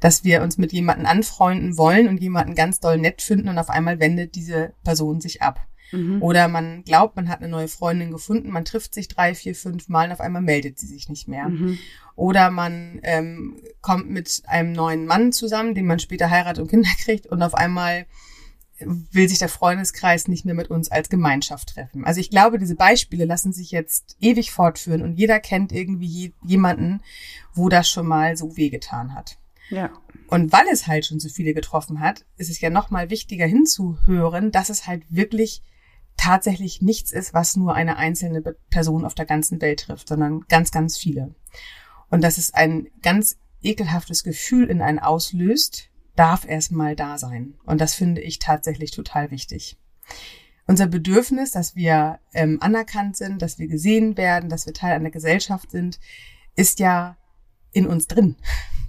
dass 0.00 0.25
wir 0.25 0.43
uns 0.43 0.59
mit 0.59 0.73
jemandem 0.73 1.07
anfreunden 1.07 1.79
wollen 1.79 2.09
und 2.09 2.21
jemanden 2.21 2.55
ganz 2.55 2.81
doll 2.81 2.99
nett 2.99 3.23
finden 3.23 3.49
und 3.49 3.59
auf 3.59 3.71
einmal 3.71 4.00
wendet 4.00 4.35
diese 4.35 4.75
Person 4.83 5.21
sich 5.21 5.43
ab. 5.43 5.67
Mhm. 5.93 6.23
Oder 6.23 6.49
man 6.49 6.85
glaubt, 6.85 7.17
man 7.17 7.29
hat 7.29 7.41
eine 7.41 7.49
neue 7.49 7.69
Freundin 7.69 8.11
gefunden, 8.11 8.51
man 8.51 8.65
trifft 8.65 8.95
sich 8.95 9.09
drei, 9.09 9.35
vier, 9.35 9.55
fünf 9.55 9.89
Mal 9.89 10.07
und 10.07 10.13
auf 10.13 10.21
einmal 10.21 10.43
meldet 10.43 10.79
sie 10.79 10.87
sich 10.87 11.09
nicht 11.09 11.29
mehr. 11.29 11.49
Mhm. 11.49 11.79
Oder 12.17 12.51
man 12.51 13.01
ähm, 13.03 13.63
kommt 13.81 14.11
mit 14.11 14.43
einem 14.47 14.73
neuen 14.73 15.07
Mann 15.07 15.33
zusammen, 15.33 15.75
den 15.75 15.87
man 15.87 15.99
später 15.99 16.31
heiratet 16.31 16.63
und 16.63 16.71
Kinder 16.71 16.91
kriegt 17.05 17.27
und 17.27 17.43
auf 17.43 17.55
einmal 17.55 18.07
will 18.83 19.29
sich 19.29 19.39
der 19.39 19.49
Freundeskreis 19.49 20.29
nicht 20.29 20.45
mehr 20.45 20.55
mit 20.55 20.71
uns 20.71 20.91
als 20.91 21.09
Gemeinschaft 21.09 21.75
treffen. 21.75 22.05
Also 22.05 22.21
ich 22.21 22.31
glaube, 22.31 22.59
diese 22.59 22.77
Beispiele 22.77 23.25
lassen 23.25 23.53
sich 23.53 23.71
jetzt 23.71 24.17
ewig 24.21 24.53
fortführen 24.53 25.03
und 25.03 25.15
jeder 25.15 25.41
kennt 25.41 25.73
irgendwie 25.73 26.07
je, 26.07 26.33
jemanden, 26.45 27.01
wo 27.53 27.69
das 27.69 27.89
schon 27.89 28.07
mal 28.07 28.37
so 28.37 28.57
wehgetan 28.57 29.15
hat. 29.15 29.39
Ja. 29.69 29.91
Und 30.29 30.53
weil 30.53 30.67
es 30.73 30.87
halt 30.87 31.07
schon 31.07 31.21
so 31.21 31.29
viele 31.29 31.55
getroffen 31.55 32.01
hat, 32.01 32.25
ist 32.37 32.51
es 32.51 32.61
ja 32.61 32.71
noch 32.71 32.91
mal 32.91 33.11
wichtiger 33.11 33.47
hinzuhören, 33.47 34.51
dass 34.51 34.71
es 34.71 34.87
halt 34.87 35.05
wirklich 35.09 35.63
tatsächlich 36.21 36.83
nichts 36.83 37.12
ist, 37.12 37.33
was 37.33 37.57
nur 37.57 37.75
eine 37.75 37.97
einzelne 37.97 38.43
Person 38.69 39.07
auf 39.07 39.15
der 39.15 39.25
ganzen 39.25 39.61
Welt 39.62 39.81
trifft, 39.87 40.09
sondern 40.09 40.43
ganz, 40.49 40.71
ganz 40.71 40.99
viele. 40.99 41.35
Und 42.11 42.23
dass 42.23 42.37
es 42.37 42.53
ein 42.53 42.89
ganz 43.00 43.39
ekelhaftes 43.62 44.23
Gefühl 44.23 44.69
in 44.69 44.83
einen 44.83 44.99
auslöst, 44.99 45.89
darf 46.17 46.47
erstmal 46.47 46.95
da 46.95 47.17
sein. 47.17 47.55
Und 47.65 47.81
das 47.81 47.95
finde 47.95 48.21
ich 48.21 48.39
tatsächlich 48.39 48.91
total 48.91 49.31
wichtig. 49.31 49.79
Unser 50.67 50.89
Bedürfnis, 50.89 51.53
dass 51.53 51.75
wir 51.75 52.21
ähm, 52.35 52.59
anerkannt 52.61 53.17
sind, 53.17 53.41
dass 53.41 53.59
wir 53.59 53.67
gesehen 53.67 54.19
werden, 54.19 54.50
dass 54.50 54.67
wir 54.67 54.75
Teil 54.75 54.93
einer 54.93 55.11
Gesellschaft 55.11 55.71
sind, 55.71 56.00
ist 56.55 56.81
ja 56.81 57.17
in 57.73 57.87
uns 57.87 58.07
drin. 58.07 58.37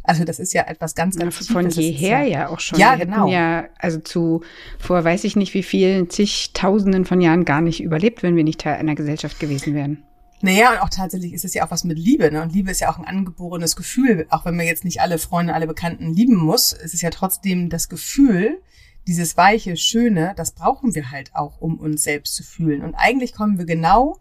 Also 0.04 0.24
das 0.24 0.40
ist 0.40 0.54
ja 0.54 0.64
etwas 0.64 0.96
ganz, 0.96 1.16
ganz 1.16 1.48
ja, 1.48 1.54
Von 1.54 1.70
jeher 1.70 2.24
ja, 2.24 2.50
auch 2.50 2.60
schon. 2.60 2.80
Ja, 2.80 2.98
wir 2.98 3.06
genau. 3.06 3.30
Ja, 3.30 3.66
also 3.78 4.00
zu 4.00 4.42
vor 4.80 5.04
weiß 5.04 5.24
ich 5.26 5.36
nicht 5.36 5.54
wie 5.54 5.64
vielen 5.64 6.10
zigtausenden 6.10 7.06
von 7.06 7.22
Jahren 7.22 7.46
gar 7.46 7.62
nicht 7.62 7.84
überlebt, 7.84 8.24
wenn 8.24 8.36
wir 8.36 8.44
nicht 8.44 8.62
Teil 8.62 8.76
einer 8.76 8.96
Gesellschaft 8.96 9.40
gewesen 9.40 9.76
wären. 9.76 10.04
Naja, 10.44 10.72
und 10.72 10.80
auch 10.80 10.90
tatsächlich 10.90 11.34
ist 11.34 11.46
es 11.46 11.54
ja 11.54 11.66
auch 11.66 11.72
was 11.72 11.84
mit 11.84 12.00
Liebe, 12.00 12.32
ne? 12.32 12.42
Und 12.42 12.52
Liebe 12.52 12.72
ist 12.72 12.82
ja 12.82 12.92
auch 12.92 12.98
ein 12.98 13.06
angeborenes 13.06 13.76
Gefühl. 13.76 14.26
Auch 14.32 14.44
wenn 14.44 14.56
man 14.56 14.66
jetzt 14.66 14.84
nicht 14.84 15.00
alle 15.00 15.20
Freunde, 15.20 15.54
alle 15.54 15.68
Bekannten 15.68 16.14
lieben 16.14 16.36
muss, 16.36 16.74
ist 16.74 16.96
es 16.96 17.02
ja 17.02 17.12
trotzdem 17.12 17.70
das 17.70 17.90
Gefühl, 17.90 18.60
dieses 19.08 19.38
weiche, 19.38 19.78
schöne, 19.78 20.34
das 20.36 20.54
brauchen 20.54 20.96
wir 20.96 21.12
halt 21.12 21.36
auch, 21.36 21.62
um 21.62 21.80
uns 21.80 22.02
selbst 22.02 22.36
zu 22.36 22.44
fühlen. 22.44 22.82
Und 22.82 22.96
eigentlich 22.96 23.34
kommen 23.34 23.60
wir 23.60 23.66
genau 23.66 24.18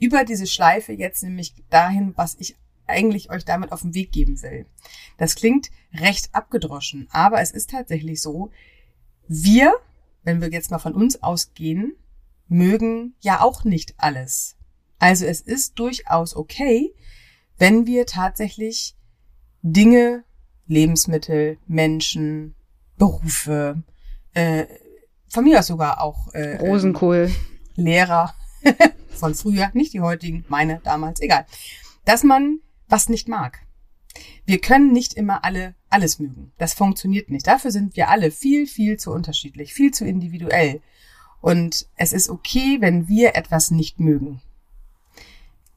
über 0.00 0.24
diese 0.24 0.48
Schleife 0.48 0.92
jetzt 0.92 1.22
nämlich 1.22 1.54
dahin, 1.70 2.12
was 2.16 2.36
ich 2.40 2.56
eigentlich 2.92 3.30
euch 3.30 3.44
damit 3.44 3.72
auf 3.72 3.82
den 3.82 3.94
Weg 3.94 4.12
geben 4.12 4.40
will. 4.42 4.66
Das 5.18 5.34
klingt 5.34 5.70
recht 5.94 6.34
abgedroschen, 6.34 7.08
aber 7.10 7.40
es 7.40 7.50
ist 7.50 7.70
tatsächlich 7.70 8.22
so, 8.22 8.50
wir, 9.28 9.74
wenn 10.24 10.40
wir 10.40 10.50
jetzt 10.50 10.70
mal 10.70 10.78
von 10.78 10.94
uns 10.94 11.22
ausgehen, 11.22 11.96
mögen 12.48 13.14
ja 13.20 13.40
auch 13.40 13.64
nicht 13.64 13.94
alles. 13.96 14.56
Also 14.98 15.24
es 15.24 15.40
ist 15.40 15.78
durchaus 15.78 16.36
okay, 16.36 16.94
wenn 17.58 17.86
wir 17.86 18.06
tatsächlich 18.06 18.96
Dinge, 19.62 20.24
Lebensmittel, 20.66 21.58
Menschen, 21.66 22.54
Berufe, 22.98 23.82
äh, 24.34 24.66
von 25.28 25.44
mir 25.44 25.58
aus 25.60 25.66
sogar 25.66 26.00
auch 26.00 26.32
äh, 26.34 26.56
Rosenkohl, 26.56 27.30
Lehrer 27.74 28.34
von 29.08 29.34
früher, 29.34 29.70
nicht 29.72 29.92
die 29.92 30.00
heutigen, 30.00 30.44
meine 30.48 30.80
damals, 30.84 31.20
egal, 31.20 31.46
dass 32.04 32.22
man 32.22 32.60
was 32.92 33.08
nicht 33.08 33.26
mag. 33.26 33.66
Wir 34.44 34.60
können 34.60 34.92
nicht 34.92 35.14
immer 35.14 35.44
alle 35.44 35.74
alles 35.88 36.18
mögen. 36.18 36.52
Das 36.58 36.74
funktioniert 36.74 37.30
nicht. 37.30 37.46
Dafür 37.46 37.70
sind 37.70 37.96
wir 37.96 38.08
alle 38.08 38.30
viel, 38.30 38.66
viel 38.66 38.98
zu 38.98 39.10
unterschiedlich, 39.12 39.72
viel 39.72 39.92
zu 39.92 40.04
individuell. 40.04 40.80
Und 41.40 41.88
es 41.96 42.12
ist 42.12 42.28
okay, 42.28 42.78
wenn 42.80 43.08
wir 43.08 43.34
etwas 43.34 43.70
nicht 43.70 43.98
mögen. 43.98 44.40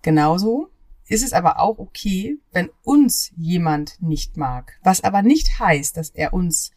Genauso 0.01 0.69
ist 1.07 1.24
es 1.24 1.34
aber 1.34 1.60
auch 1.60 1.79
okay, 1.79 2.38
wenn 2.51 2.69
uns 2.84 3.31
jemand 3.38 4.01
nicht 4.01 4.38
mag. 4.38 4.79
Was 4.84 5.03
aber 5.03 5.22
nicht 5.22 5.60
heißt, 5.60 5.98
dass 5.98 6.10
er 6.10 6.34
uns 6.34 6.72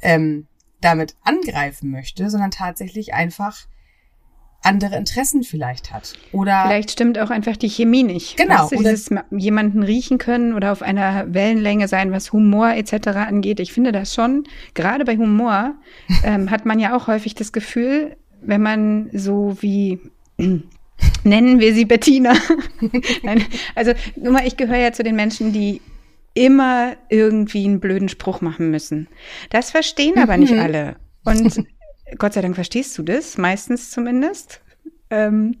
ähm, 0.00 0.46
damit 0.80 1.16
angreifen 1.22 1.90
möchte, 1.90 2.30
sondern 2.30 2.50
tatsächlich 2.50 3.14
einfach 3.14 3.66
andere 4.62 4.96
Interessen 4.96 5.44
vielleicht 5.44 5.92
hat. 5.92 6.14
Oder 6.32 6.64
vielleicht 6.66 6.90
stimmt 6.90 7.18
auch 7.18 7.30
einfach 7.30 7.56
die 7.56 7.68
Chemie 7.68 8.02
nicht. 8.02 8.36
Genau. 8.36 8.62
Weißt 8.62 8.72
du, 8.72 8.76
dieses 8.76 9.10
jemanden 9.30 9.82
riechen 9.82 10.18
können 10.18 10.52
oder 10.54 10.72
auf 10.72 10.82
einer 10.82 11.32
Wellenlänge 11.32 11.88
sein, 11.88 12.12
was 12.12 12.32
Humor 12.32 12.70
etc. 12.70 13.08
angeht. 13.08 13.60
Ich 13.60 13.72
finde 13.72 13.92
das 13.92 14.14
schon, 14.14 14.44
gerade 14.74 15.04
bei 15.04 15.16
Humor 15.16 15.74
ähm, 16.24 16.50
hat 16.50 16.66
man 16.66 16.78
ja 16.78 16.96
auch 16.96 17.06
häufig 17.06 17.34
das 17.34 17.52
Gefühl, 17.52 18.16
wenn 18.40 18.62
man 18.62 19.10
so 19.12 19.56
wie 19.60 20.00
nennen 21.24 21.60
wir 21.60 21.74
sie 21.74 21.84
Bettina. 21.84 22.34
Nein, 23.22 23.44
also 23.74 23.92
nur 24.16 24.32
mal, 24.32 24.46
ich 24.46 24.56
gehöre 24.56 24.78
ja 24.78 24.92
zu 24.92 25.02
den 25.02 25.16
Menschen, 25.16 25.52
die 25.52 25.80
immer 26.34 26.96
irgendwie 27.08 27.64
einen 27.64 27.80
blöden 27.80 28.08
Spruch 28.08 28.40
machen 28.40 28.70
müssen. 28.70 29.08
Das 29.50 29.70
verstehen 29.70 30.18
aber 30.18 30.36
nicht 30.36 30.52
mhm. 30.52 30.60
alle. 30.60 30.96
Und 31.24 31.64
Gott 32.16 32.32
sei 32.32 32.42
Dank 32.42 32.54
verstehst 32.54 32.96
du 32.98 33.02
das, 33.02 33.38
meistens 33.38 33.90
zumindest. 33.90 34.60
Ähm, 35.10 35.56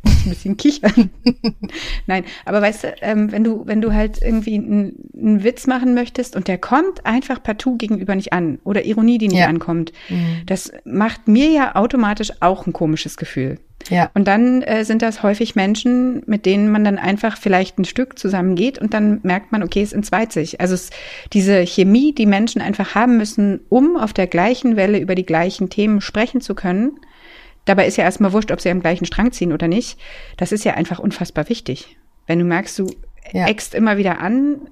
ein 0.04 0.30
bisschen 0.30 0.56
kichern. 0.56 1.10
Nein, 2.06 2.24
aber 2.44 2.62
weißt 2.62 2.84
du, 2.84 2.94
ähm, 3.00 3.32
wenn 3.32 3.44
du, 3.44 3.66
wenn 3.66 3.80
du 3.80 3.92
halt 3.92 4.22
irgendwie 4.22 4.54
einen 4.54 5.44
Witz 5.44 5.66
machen 5.66 5.94
möchtest 5.94 6.36
und 6.36 6.48
der 6.48 6.58
kommt 6.58 7.06
einfach 7.06 7.42
partout 7.42 7.76
gegenüber 7.76 8.14
nicht 8.14 8.32
an 8.32 8.58
oder 8.64 8.84
Ironie, 8.84 9.18
die 9.18 9.28
nicht 9.28 9.38
ja. 9.38 9.46
ankommt, 9.46 9.92
mhm. 10.08 10.42
das 10.46 10.72
macht 10.84 11.28
mir 11.28 11.50
ja 11.50 11.74
automatisch 11.74 12.32
auch 12.40 12.66
ein 12.66 12.72
komisches 12.72 13.16
Gefühl. 13.16 13.58
Ja. 13.88 14.10
Und 14.14 14.28
dann 14.28 14.62
äh, 14.62 14.84
sind 14.84 15.02
das 15.02 15.22
häufig 15.22 15.56
Menschen, 15.56 16.22
mit 16.26 16.46
denen 16.46 16.70
man 16.70 16.84
dann 16.84 16.98
einfach 16.98 17.36
vielleicht 17.36 17.78
ein 17.78 17.84
Stück 17.84 18.18
zusammen 18.18 18.54
geht 18.54 18.78
und 18.78 18.94
dann 18.94 19.20
merkt 19.22 19.52
man, 19.52 19.62
okay, 19.62 19.82
es 19.82 19.92
entzweit 19.92 20.32
sich. 20.32 20.60
Also 20.60 20.74
es, 20.74 20.90
diese 21.32 21.66
Chemie, 21.66 22.12
die 22.12 22.26
Menschen 22.26 22.60
einfach 22.60 22.94
haben 22.94 23.16
müssen, 23.16 23.60
um 23.68 23.96
auf 23.96 24.12
der 24.12 24.26
gleichen 24.26 24.76
Welle 24.76 24.98
über 24.98 25.14
die 25.14 25.26
gleichen 25.26 25.70
Themen 25.70 26.00
sprechen 26.00 26.40
zu 26.40 26.54
können. 26.54 26.92
Dabei 27.64 27.86
ist 27.86 27.96
ja 27.96 28.04
erstmal 28.04 28.32
wurscht, 28.32 28.52
ob 28.52 28.60
sie 28.60 28.70
am 28.70 28.80
gleichen 28.80 29.06
Strang 29.06 29.32
ziehen 29.32 29.52
oder 29.52 29.68
nicht. 29.68 29.98
Das 30.36 30.52
ist 30.52 30.64
ja 30.64 30.74
einfach 30.74 30.98
unfassbar 30.98 31.48
wichtig. 31.48 31.96
Wenn 32.26 32.38
du 32.38 32.44
merkst, 32.44 32.78
du 32.78 32.86
ja. 33.32 33.46
eckst 33.46 33.74
immer 33.74 33.96
wieder 33.96 34.20
an, 34.20 34.68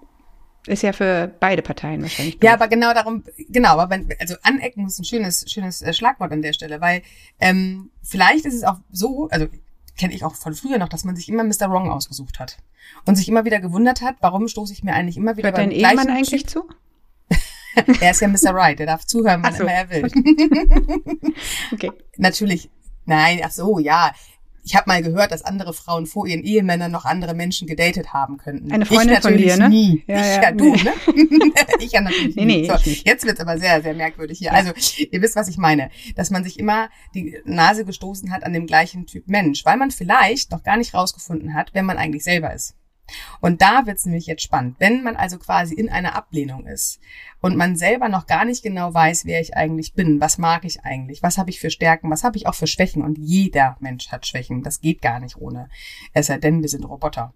ist 0.69 0.83
ja 0.83 0.93
für 0.93 1.33
beide 1.41 1.63
Parteien 1.63 2.03
wahrscheinlich. 2.03 2.39
Ja, 2.43 2.55
aber 2.55 2.69
genau 2.69 2.93
darum, 2.95 3.25
genau, 3.49 3.71
aber 3.71 3.91
wenn, 3.91 4.09
also 4.21 4.35
anecken 4.43 4.87
ist 4.87 4.99
ein 4.99 5.05
schönes, 5.05 5.45
schönes 5.51 5.83
äh, 5.83 5.93
Schlagwort 5.93 6.33
an 6.33 6.43
der 6.43 6.53
Stelle, 6.53 6.81
weil 6.81 7.03
ähm, 7.41 7.91
vielleicht 8.03 8.45
ist 8.45 8.55
es 8.55 8.65
auch 8.65 8.79
so, 8.91 9.29
also 9.31 9.47
kenne 9.99 10.15
ich 10.15 10.25
auch 10.25 10.35
von 10.35 10.55
früher 10.55 10.79
noch, 10.79 10.89
dass 10.89 11.05
man 11.05 11.17
sich 11.17 11.29
immer 11.29 11.45
Mr. 11.45 11.71
Wrong 11.71 11.91
ausgesucht 11.91 12.39
hat 12.39 12.59
und 13.05 13.17
sich 13.17 13.29
immer 13.29 13.45
wieder 13.45 13.61
gewundert 13.61 14.01
hat, 14.01 14.17
warum 14.21 14.49
stoße 14.49 14.73
ich 14.73 14.83
mir 14.83 14.95
eigentlich 14.95 15.17
immer 15.17 15.37
wieder 15.37 15.49
Hört 15.49 15.59
dein 15.59 15.71
Ehemann 15.71 16.09
eigentlich 16.09 16.47
zu? 16.47 16.69
er 18.01 18.11
ist 18.11 18.21
ja 18.21 18.29
Mr. 18.29 18.55
Right, 18.55 18.81
er 18.81 18.87
darf 18.87 19.05
zuhören, 19.07 19.43
wann 19.43 19.55
so. 19.55 19.63
immer 19.63 19.73
er 19.73 19.91
will. 19.91 20.05
okay. 21.73 21.93
Natürlich, 22.17 22.71
nein, 23.05 23.41
ach 23.45 23.51
so, 23.51 23.79
ja, 23.79 24.13
ich 24.69 24.77
habe 24.77 24.85
mal 24.87 25.03
gehört, 25.03 25.33
dass 25.33 25.43
andere 25.43 25.73
Frauen 25.73 26.05
vor 26.05 26.27
ihren 26.27 26.43
Ehemännern 26.43 26.93
noch 26.93 27.07
andere 27.07 27.33
Menschen 27.33 27.67
gedatet 27.67 28.13
haben 28.13 28.37
könnten. 28.37 28.71
Eine 28.71 28.85
Freundin 28.85 29.17
ich 29.17 29.25
natürlich 29.25 29.53
von 29.53 29.59
dir, 29.59 29.63
ne? 29.65 29.69
nie. 29.71 30.05
Ja, 30.07 30.21
ich, 30.21 30.27
ja, 30.27 30.43
ja 30.43 30.53
du, 30.53 30.73
ne? 30.75 30.93
ich 31.81 31.93
ja 31.93 32.03
natürlich 32.03 32.37
nee, 32.37 32.45
nie. 32.45 32.69
Nee, 32.69 32.69
so, 32.69 32.91
jetzt 33.05 33.25
wird's 33.25 33.41
aber 33.41 33.57
sehr, 33.57 33.81
sehr 33.83 33.95
merkwürdig 33.95 34.39
hier. 34.39 34.49
Ja. 34.49 34.53
Also, 34.53 34.73
ihr 35.11 35.23
wisst, 35.23 35.37
was 35.37 35.49
ich 35.49 35.57
meine. 35.57 35.91
Dass 36.17 36.31
man 36.31 36.45
sich 36.45 36.59
immer 36.59 36.91
die 37.15 37.39
Nase 37.47 37.87
gestoßen 37.87 38.31
hat 38.31 38.45
an 38.45 38.53
dem 38.53 38.67
gleichen 38.67 39.07
Typ 39.07 39.27
Mensch, 39.27 39.65
weil 39.65 39.79
man 39.79 39.91
vielleicht 39.91 40.51
noch 40.51 40.63
gar 40.63 40.77
nicht 40.77 40.93
rausgefunden 40.93 41.55
hat, 41.55 41.71
wer 41.73 41.83
man 41.83 41.97
eigentlich 41.97 42.25
selber 42.25 42.53
ist. 42.53 42.75
Und 43.41 43.63
da 43.63 43.87
wird's 43.87 44.07
nämlich 44.07 44.27
jetzt 44.27 44.43
spannend. 44.43 44.77
Wenn 44.79 45.03
man 45.03 45.17
also 45.17 45.39
quasi 45.39 45.75
in 45.75 45.89
einer 45.89 46.15
Ablehnung 46.15 46.67
ist 46.67 47.01
und 47.41 47.57
man 47.57 47.77
selber 47.77 48.09
noch 48.09 48.27
gar 48.27 48.45
nicht 48.45 48.63
genau 48.63 48.93
weiß, 48.93 49.25
wer 49.27 49.41
ich 49.41 49.57
eigentlich 49.57 49.95
bin, 49.95 50.21
was 50.21 50.39
mag 50.39 50.65
ich 50.65 50.83
eigentlich, 50.83 51.23
was 51.23 51.39
habe 51.39 51.51
ich 51.51 51.61
für 51.61 51.71
Stärken, 51.71 52.11
was 52.11 52.25
habe 52.25 52.37
ich 52.37 52.47
auch 52.47 52.55
für 52.55 52.67
Schwächen 52.67 53.03
und 53.03 53.19
jeder 53.19 53.77
Mensch 53.81 54.09
hat 54.09 54.27
Schwächen, 54.27 54.63
das 54.63 54.81
geht 54.81 55.03
gar 55.03 55.21
nicht 55.21 55.37
ohne, 55.37 55.69
es 56.13 56.27
sei 56.27 56.39
denn, 56.39 56.63
wir 56.63 56.69
sind 56.69 56.85
Roboter. 56.85 57.35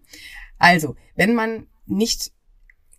Also, 0.58 0.96
wenn 1.16 1.34
man 1.34 1.66
nicht 1.86 2.32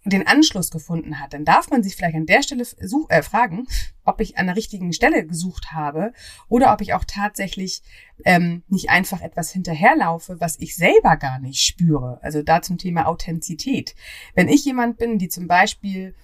den 0.05 0.27
Anschluss 0.27 0.69
gefunden 0.69 1.19
hat, 1.19 1.33
dann 1.33 1.45
darf 1.45 1.69
man 1.69 1.81
sich 1.81 1.95
vielleicht 1.95 2.15
an 2.15 2.25
der 2.25 2.43
Stelle 2.43 2.65
such, 2.65 3.09
äh, 3.09 3.23
fragen, 3.23 3.67
ob 4.03 4.19
ich 4.19 4.37
an 4.37 4.47
der 4.47 4.55
richtigen 4.55 4.91
Stelle 4.91 5.25
gesucht 5.25 5.71
habe 5.71 6.11
oder 6.49 6.73
ob 6.73 6.81
ich 6.81 6.93
auch 6.93 7.05
tatsächlich 7.05 7.81
ähm, 8.25 8.63
nicht 8.67 8.89
einfach 8.89 9.21
etwas 9.21 9.51
hinterherlaufe, 9.51 10.39
was 10.39 10.59
ich 10.59 10.75
selber 10.75 11.15
gar 11.15 11.39
nicht 11.39 11.61
spüre. 11.61 12.19
Also 12.21 12.41
da 12.41 12.61
zum 12.61 12.77
Thema 12.77 13.07
Authentizität. 13.07 13.95
Wenn 14.35 14.49
ich 14.49 14.65
jemand 14.65 14.97
bin, 14.97 15.19
die 15.19 15.29
zum 15.29 15.47
Beispiel 15.47 16.15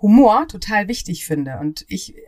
Humor 0.00 0.46
total 0.48 0.86
wichtig 0.88 1.26
finde 1.26 1.58
und 1.58 1.84
ich 1.88 2.16
äh, 2.16 2.20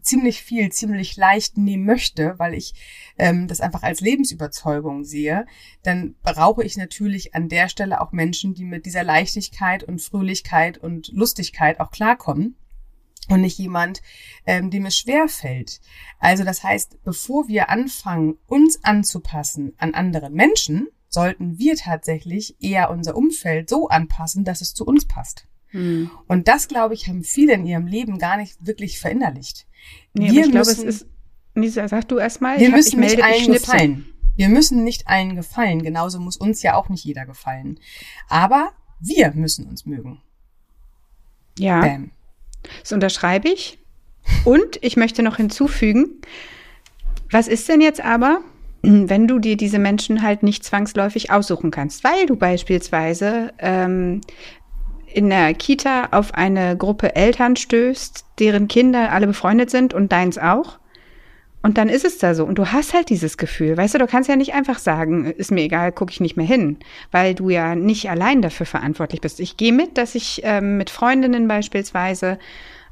ziemlich 0.00 0.42
viel, 0.42 0.70
ziemlich 0.72 1.16
leicht 1.16 1.58
nehmen 1.58 1.84
möchte, 1.84 2.38
weil 2.38 2.54
ich 2.54 2.74
ähm, 3.18 3.48
das 3.48 3.60
einfach 3.60 3.82
als 3.82 4.00
Lebensüberzeugung 4.00 5.04
sehe, 5.04 5.46
dann 5.82 6.14
brauche 6.22 6.64
ich 6.64 6.76
natürlich 6.76 7.34
an 7.34 7.48
der 7.48 7.68
Stelle 7.68 8.00
auch 8.00 8.12
Menschen, 8.12 8.54
die 8.54 8.64
mit 8.64 8.86
dieser 8.86 9.04
Leichtigkeit 9.04 9.84
und 9.84 10.00
Fröhlichkeit 10.00 10.78
und 10.78 11.08
Lustigkeit 11.08 11.80
auch 11.80 11.90
klarkommen 11.90 12.56
und 13.28 13.42
nicht 13.42 13.58
jemand, 13.58 14.00
ähm, 14.46 14.70
dem 14.70 14.86
es 14.86 14.96
schwer 14.96 15.28
fällt. 15.28 15.80
Also 16.18 16.44
das 16.44 16.62
heißt, 16.62 17.02
bevor 17.04 17.46
wir 17.48 17.68
anfangen, 17.68 18.38
uns 18.46 18.82
anzupassen 18.84 19.74
an 19.76 19.94
andere 19.94 20.30
Menschen, 20.30 20.88
sollten 21.08 21.58
wir 21.58 21.76
tatsächlich 21.76 22.56
eher 22.60 22.90
unser 22.90 23.16
Umfeld 23.16 23.68
so 23.68 23.88
anpassen, 23.88 24.44
dass 24.44 24.60
es 24.60 24.74
zu 24.74 24.86
uns 24.86 25.06
passt. 25.06 25.46
Hm. 25.70 26.10
Und 26.26 26.48
das, 26.48 26.68
glaube 26.68 26.94
ich, 26.94 27.08
haben 27.08 27.22
viele 27.22 27.54
in 27.54 27.66
ihrem 27.66 27.86
Leben 27.86 28.18
gar 28.18 28.36
nicht 28.36 28.66
wirklich 28.66 28.98
verinnerlicht. 28.98 29.66
Nee, 30.14 30.32
wir 30.32 30.44
ich 30.44 30.50
glaube, 30.50 30.70
es 30.70 30.78
ist, 30.78 31.06
Lisa, 31.54 31.86
sag 31.88 32.08
du 32.08 32.18
erstmal. 32.18 32.58
Wir 32.58 32.70
müssen 32.70 33.02
ich 33.02 33.16
nicht 33.16 33.24
allen 33.24 33.52
gefallen. 33.52 34.06
Wir 34.36 34.48
müssen 34.48 34.84
nicht 34.84 35.06
allen 35.06 35.36
gefallen. 35.36 35.82
Genauso 35.82 36.18
muss 36.20 36.36
uns 36.36 36.62
ja 36.62 36.74
auch 36.74 36.88
nicht 36.88 37.04
jeder 37.04 37.26
gefallen. 37.26 37.78
Aber 38.28 38.72
wir 38.98 39.32
müssen 39.32 39.66
uns 39.66 39.86
mögen. 39.86 40.20
Ja. 41.58 41.80
Bam. 41.80 42.10
Das 42.80 42.92
unterschreibe 42.92 43.48
ich. 43.48 43.78
Und 44.44 44.78
ich 44.82 44.96
möchte 44.96 45.22
noch 45.22 45.36
hinzufügen, 45.36 46.20
was 47.30 47.48
ist 47.48 47.68
denn 47.68 47.80
jetzt 47.80 48.00
aber, 48.00 48.40
wenn 48.82 49.28
du 49.28 49.38
dir 49.38 49.56
diese 49.56 49.78
Menschen 49.78 50.22
halt 50.22 50.42
nicht 50.42 50.64
zwangsläufig 50.64 51.30
aussuchen 51.30 51.70
kannst, 51.70 52.04
weil 52.04 52.26
du 52.26 52.36
beispielsweise 52.36 53.52
ähm, 53.58 54.20
in 55.12 55.30
der 55.30 55.54
Kita 55.54 56.08
auf 56.12 56.34
eine 56.34 56.76
Gruppe 56.76 57.16
Eltern 57.16 57.56
stößt, 57.56 58.24
deren 58.38 58.68
Kinder 58.68 59.12
alle 59.12 59.26
befreundet 59.26 59.70
sind 59.70 59.94
und 59.94 60.12
deins 60.12 60.38
auch. 60.38 60.78
Und 61.62 61.76
dann 61.76 61.90
ist 61.90 62.04
es 62.06 62.18
da 62.18 62.34
so. 62.34 62.44
Und 62.44 62.56
du 62.56 62.72
hast 62.72 62.94
halt 62.94 63.10
dieses 63.10 63.36
Gefühl. 63.36 63.76
Weißt 63.76 63.94
du, 63.94 63.98
du 63.98 64.06
kannst 64.06 64.30
ja 64.30 64.36
nicht 64.36 64.54
einfach 64.54 64.78
sagen, 64.78 65.26
ist 65.26 65.50
mir 65.50 65.62
egal, 65.62 65.92
gucke 65.92 66.10
ich 66.10 66.20
nicht 66.20 66.36
mehr 66.36 66.46
hin, 66.46 66.78
weil 67.10 67.34
du 67.34 67.50
ja 67.50 67.74
nicht 67.74 68.08
allein 68.08 68.40
dafür 68.40 68.64
verantwortlich 68.64 69.20
bist. 69.20 69.40
Ich 69.40 69.56
gehe 69.58 69.72
mit, 69.72 69.98
dass 69.98 70.14
ich 70.14 70.40
ähm, 70.44 70.78
mit 70.78 70.88
Freundinnen 70.88 71.48
beispielsweise, 71.48 72.38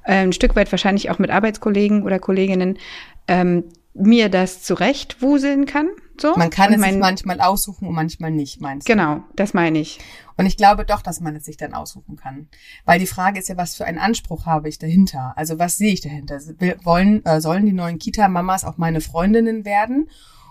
äh, 0.05 0.17
ein 0.17 0.33
Stück 0.35 0.55
weit 0.55 0.71
wahrscheinlich 0.71 1.11
auch 1.11 1.19
mit 1.19 1.31
Arbeitskollegen 1.31 2.03
oder 2.03 2.19
Kolleginnen, 2.19 2.79
ähm, 3.27 3.65
mir 3.95 4.29
das 4.29 4.63
zurechtwuseln 4.63 5.65
kann. 5.65 5.89
So. 6.21 6.35
Man 6.37 6.51
kann 6.51 6.73
es 6.73 6.81
sich 6.83 6.99
manchmal 6.99 7.41
aussuchen 7.41 7.89
und 7.89 7.95
manchmal 7.95 8.31
nicht, 8.31 8.61
meinst 8.61 8.89
du? 8.89 8.93
Genau, 8.93 9.23
das 9.37 9.55
meine 9.55 9.79
ich. 9.79 9.99
Und 10.37 10.47
ich 10.47 10.57
glaube 10.57 10.85
doch, 10.85 11.03
dass 11.03 11.21
man 11.21 11.35
es 11.37 11.45
sich 11.45 11.57
dann 11.57 11.75
aussuchen 11.75 12.17
kann. 12.17 12.49
Weil 12.85 12.99
die 12.99 13.07
Frage 13.07 13.39
ist 13.39 13.49
ja, 13.49 13.57
was 13.57 13.75
für 13.75 13.85
einen 13.85 13.99
Anspruch 13.99 14.47
habe 14.47 14.69
ich 14.69 14.79
dahinter? 14.79 15.33
Also 15.37 15.59
was 15.59 15.77
sehe 15.77 15.93
ich 15.93 16.01
dahinter? 16.01 16.41
Wollen, 16.85 17.25
äh, 17.25 17.41
sollen 17.41 17.67
die 17.67 17.73
neuen 17.73 17.99
Kita-Mamas 17.99 18.65
auch 18.65 18.79
meine 18.79 19.01
Freundinnen 19.01 19.65
werden? 19.65 20.09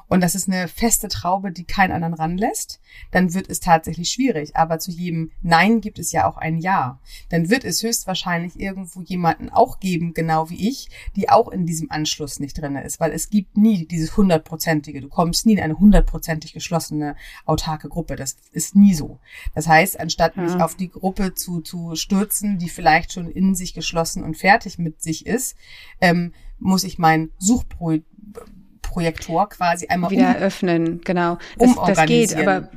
Und 0.09 0.21
das 0.21 0.35
ist 0.35 0.47
eine 0.47 0.67
feste 0.67 1.09
Traube, 1.09 1.51
die 1.51 1.65
keinen 1.65 1.91
anderen 1.91 2.13
ranlässt, 2.13 2.79
dann 3.11 3.33
wird 3.33 3.49
es 3.49 3.59
tatsächlich 3.59 4.09
schwierig. 4.09 4.55
Aber 4.55 4.79
zu 4.79 4.91
jedem 4.91 5.31
Nein 5.41 5.81
gibt 5.81 5.99
es 5.99 6.11
ja 6.11 6.29
auch 6.29 6.37
ein 6.37 6.57
Ja. 6.57 6.99
Dann 7.29 7.49
wird 7.49 7.65
es 7.65 7.83
höchstwahrscheinlich 7.83 8.59
irgendwo 8.59 9.01
jemanden 9.01 9.49
auch 9.49 9.79
geben, 9.79 10.13
genau 10.13 10.49
wie 10.49 10.69
ich, 10.69 10.89
die 11.15 11.29
auch 11.29 11.49
in 11.49 11.65
diesem 11.65 11.91
Anschluss 11.91 12.39
nicht 12.39 12.59
drinne 12.59 12.83
ist, 12.83 12.99
weil 12.99 13.11
es 13.11 13.29
gibt 13.29 13.57
nie 13.57 13.85
dieses 13.85 14.15
hundertprozentige. 14.15 15.01
Du 15.01 15.09
kommst 15.09 15.45
nie 15.45 15.53
in 15.53 15.59
eine 15.59 15.77
hundertprozentig 15.77 16.53
geschlossene 16.53 17.15
autarke 17.45 17.89
Gruppe. 17.89 18.15
Das 18.15 18.37
ist 18.51 18.75
nie 18.75 18.93
so. 18.93 19.19
Das 19.55 19.67
heißt, 19.67 19.99
anstatt 19.99 20.37
ja. 20.37 20.43
mich 20.43 20.55
auf 20.55 20.75
die 20.75 20.89
Gruppe 20.89 21.33
zu, 21.33 21.59
zu 21.59 21.95
stürzen, 21.95 22.59
die 22.59 22.69
vielleicht 22.69 23.11
schon 23.11 23.29
in 23.29 23.55
sich 23.55 23.73
geschlossen 23.73 24.23
und 24.23 24.37
fertig 24.37 24.77
mit 24.77 25.01
sich 25.01 25.25
ist, 25.25 25.57
ähm, 25.99 26.33
muss 26.59 26.85
ich 26.85 26.97
mein 26.97 27.29
Suchprojekt 27.37 28.05
Projektor 28.97 29.47
quasi 29.49 29.85
einmal 29.89 30.09
wieder 30.09 30.29
um, 30.29 30.41
öffnen, 30.41 31.01
genau. 31.03 31.37
Das, 31.59 31.75
das 31.85 32.05
geht, 32.07 32.35
aber 32.35 32.67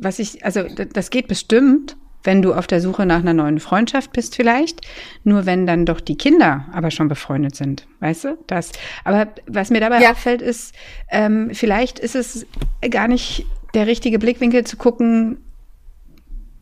was 0.00 0.18
ich, 0.18 0.42
also 0.46 0.62
das 0.62 1.10
geht 1.10 1.28
bestimmt, 1.28 1.94
wenn 2.22 2.40
du 2.40 2.54
auf 2.54 2.66
der 2.66 2.80
Suche 2.80 3.04
nach 3.04 3.20
einer 3.20 3.34
neuen 3.34 3.60
Freundschaft 3.60 4.12
bist 4.12 4.34
vielleicht, 4.34 4.80
nur 5.24 5.44
wenn 5.44 5.66
dann 5.66 5.84
doch 5.84 6.00
die 6.00 6.16
Kinder 6.16 6.64
aber 6.72 6.90
schon 6.90 7.08
befreundet 7.08 7.54
sind, 7.54 7.86
weißt 8.00 8.24
du? 8.24 8.38
Das. 8.46 8.72
Aber 9.04 9.28
was 9.46 9.68
mir 9.68 9.80
dabei 9.80 10.00
ja. 10.00 10.12
auffällt, 10.12 10.40
ist, 10.40 10.74
ähm, 11.10 11.50
vielleicht 11.52 11.98
ist 11.98 12.14
es 12.14 12.46
gar 12.90 13.06
nicht 13.06 13.44
der 13.74 13.86
richtige 13.86 14.18
Blickwinkel 14.18 14.64
zu 14.64 14.78
gucken, 14.78 15.44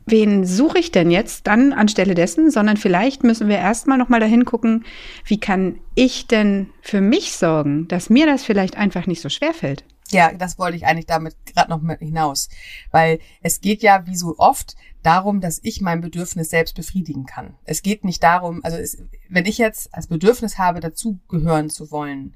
wen 0.07 0.45
suche 0.45 0.79
ich 0.79 0.93
denn 0.93 1.11
jetzt 1.11 1.47
dann 1.47 1.73
anstelle 1.73 2.15
dessen, 2.15 2.51
sondern 2.51 2.77
vielleicht 2.77 3.25
müssen 3.25 3.49
wir 3.49 3.59
erstmal 3.59 3.99
nochmal 3.99 4.21
dahin 4.21 4.45
gucken, 4.45 4.85
wie 5.25 5.41
kann 5.41 5.79
ich 5.95 6.27
denn 6.27 6.71
für 6.83 7.01
mich 7.01 7.33
sorgen, 7.33 7.89
dass 7.89 8.11
mir 8.11 8.27
das 8.27 8.45
vielleicht 8.45 8.77
einfach 8.77 9.07
nicht 9.07 9.21
so 9.21 9.29
schwer 9.29 9.55
fällt. 9.55 9.85
Ja, 10.11 10.33
das 10.33 10.59
wollte 10.59 10.77
ich 10.77 10.87
eigentlich 10.87 11.07
damit 11.07 11.35
gerade 11.47 11.71
noch 11.71 11.81
mit 11.81 12.01
hinaus, 12.01 12.49
weil 12.91 13.21
es 13.43 13.61
geht 13.61 13.83
ja 13.83 14.07
wie 14.07 14.17
so 14.17 14.35
oft 14.39 14.77
darum, 15.03 15.41
dass 15.41 15.61
ich 15.63 15.81
mein 15.81 16.01
Bedürfnis 16.01 16.51
selbst 16.51 16.75
befriedigen 16.77 17.27
kann. 17.27 17.55
Es 17.65 17.83
geht 17.83 18.05
nicht 18.05 18.23
darum, 18.23 18.61
also 18.65 18.77
es, 18.77 18.99
wenn 19.29 19.47
ich 19.47 19.59
jetzt 19.59 19.95
als 19.95 20.09
Bedürfnis 20.09 20.59
habe, 20.59 20.81
dazugehören 20.81 21.71
zu 21.71 21.91
wollen 21.91 22.35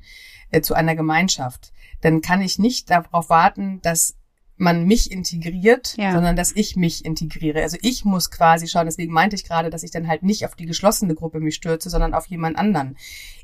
äh, 0.51 0.63
zu 0.63 0.75
einer 0.75 0.97
Gemeinschaft, 0.97 1.73
dann 2.01 2.21
kann 2.23 2.41
ich 2.41 2.59
nicht 2.59 2.91
darauf 2.91 3.29
warten, 3.29 3.81
dass 3.83 4.17
man 4.59 4.85
mich 4.85 5.11
integriert, 5.11 5.97
ja. 5.97 6.13
sondern 6.13 6.37
dass 6.37 6.53
ich 6.53 6.77
mich 6.77 7.05
integriere. 7.05 7.63
Also 7.63 7.79
ich 7.81 8.05
muss 8.05 8.31
quasi 8.31 8.69
schauen, 8.69 8.87
deswegen 8.87 9.13
meinte 9.13 9.37
ich 9.37 9.45
gerade, 9.45 9.71
dass 9.71 9.83
ich 9.83 9.91
dann 9.91 10.09
halt 10.09 10.23
nicht 10.23 10.45
auf 10.45 10.55
die 10.55 10.67
geschlossene 10.67 11.15
Gruppe 11.15 11.41
mich 11.41 11.55
stürze, 11.55 11.91
sondern 11.91 12.15
auf 12.15 12.27
jemand 12.27 12.59
anderen. 12.59 12.97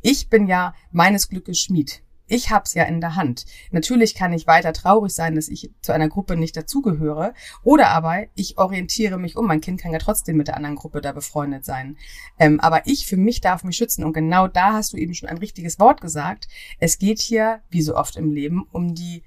Ich 0.03 0.29
bin 0.29 0.47
ja 0.47 0.75
meines 0.91 1.29
Glückes 1.29 1.61
Schmied. 1.61 2.03
Ich 2.27 2.51
hab's 2.51 2.73
ja 2.73 2.85
in 2.85 3.03
der 3.03 3.17
Hand. 3.17 3.45
Natürlich 3.71 4.15
kann 4.15 4.33
ich 4.33 4.47
weiter 4.47 4.73
traurig 4.73 5.13
sein, 5.13 5.35
dass 5.35 5.49
ich 5.49 5.71
zu 5.83 5.93
einer 5.93 6.09
Gruppe 6.09 6.37
nicht 6.37 6.57
dazugehöre. 6.57 7.35
Oder 7.63 7.89
aber 7.89 8.25
ich 8.35 8.57
orientiere 8.57 9.19
mich 9.19 9.37
um. 9.37 9.47
Mein 9.47 9.61
Kind 9.61 9.79
kann 9.79 9.93
ja 9.93 9.99
trotzdem 9.99 10.39
mit 10.39 10.49
der 10.49 10.57
anderen 10.57 10.77
Gruppe 10.77 11.03
da 11.03 11.13
befreundet 11.13 11.67
sein. 11.67 11.99
Ähm, 12.39 12.61
aber 12.61 12.87
ich 12.87 13.07
für 13.07 13.19
mich 13.19 13.43
darf 13.43 13.63
mich 13.63 13.77
schützen. 13.77 14.05
Und 14.05 14.15
genau 14.15 14.49
da 14.49 14.73
hast 14.73 14.95
du 14.95 14.97
eben 14.97 15.13
schon 15.13 15.29
ein 15.29 15.37
richtiges 15.37 15.79
Wort 15.79 16.01
gesagt. 16.01 16.49
Es 16.81 16.99
geht 16.99 17.21
hier, 17.21 17.61
wie 17.69 17.83
so 17.83 17.95
oft 17.95 18.17
im 18.17 18.33
Leben, 18.33 18.67
um 18.73 18.95
die 18.95 19.23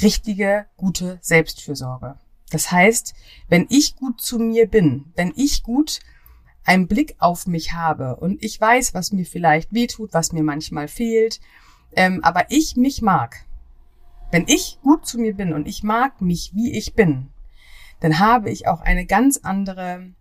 richtige, 0.00 0.66
gute 0.76 1.18
Selbstfürsorge. 1.20 2.18
Das 2.50 2.70
heißt, 2.70 3.14
wenn 3.48 3.66
ich 3.70 3.96
gut 3.96 4.20
zu 4.20 4.38
mir 4.38 4.68
bin, 4.68 5.12
wenn 5.16 5.32
ich 5.36 5.62
gut 5.62 6.00
einen 6.64 6.86
Blick 6.86 7.16
auf 7.18 7.46
mich 7.46 7.72
habe 7.72 8.16
und 8.16 8.42
ich 8.42 8.60
weiß, 8.60 8.94
was 8.94 9.12
mir 9.12 9.26
vielleicht 9.26 9.72
wehtut, 9.72 10.12
was 10.12 10.32
mir 10.32 10.42
manchmal 10.42 10.88
fehlt, 10.88 11.40
ähm, 11.96 12.20
aber 12.22 12.50
ich 12.50 12.76
mich 12.76 13.02
mag, 13.02 13.44
wenn 14.30 14.46
ich 14.46 14.78
gut 14.82 15.06
zu 15.06 15.18
mir 15.18 15.34
bin 15.34 15.52
und 15.52 15.66
ich 15.66 15.82
mag 15.82 16.20
mich, 16.20 16.52
wie 16.54 16.76
ich 16.76 16.94
bin, 16.94 17.28
dann 18.00 18.18
habe 18.18 18.50
ich 18.50 18.66
auch 18.66 18.80
eine 18.80 19.06
ganz 19.06 19.38
andere 19.42 20.12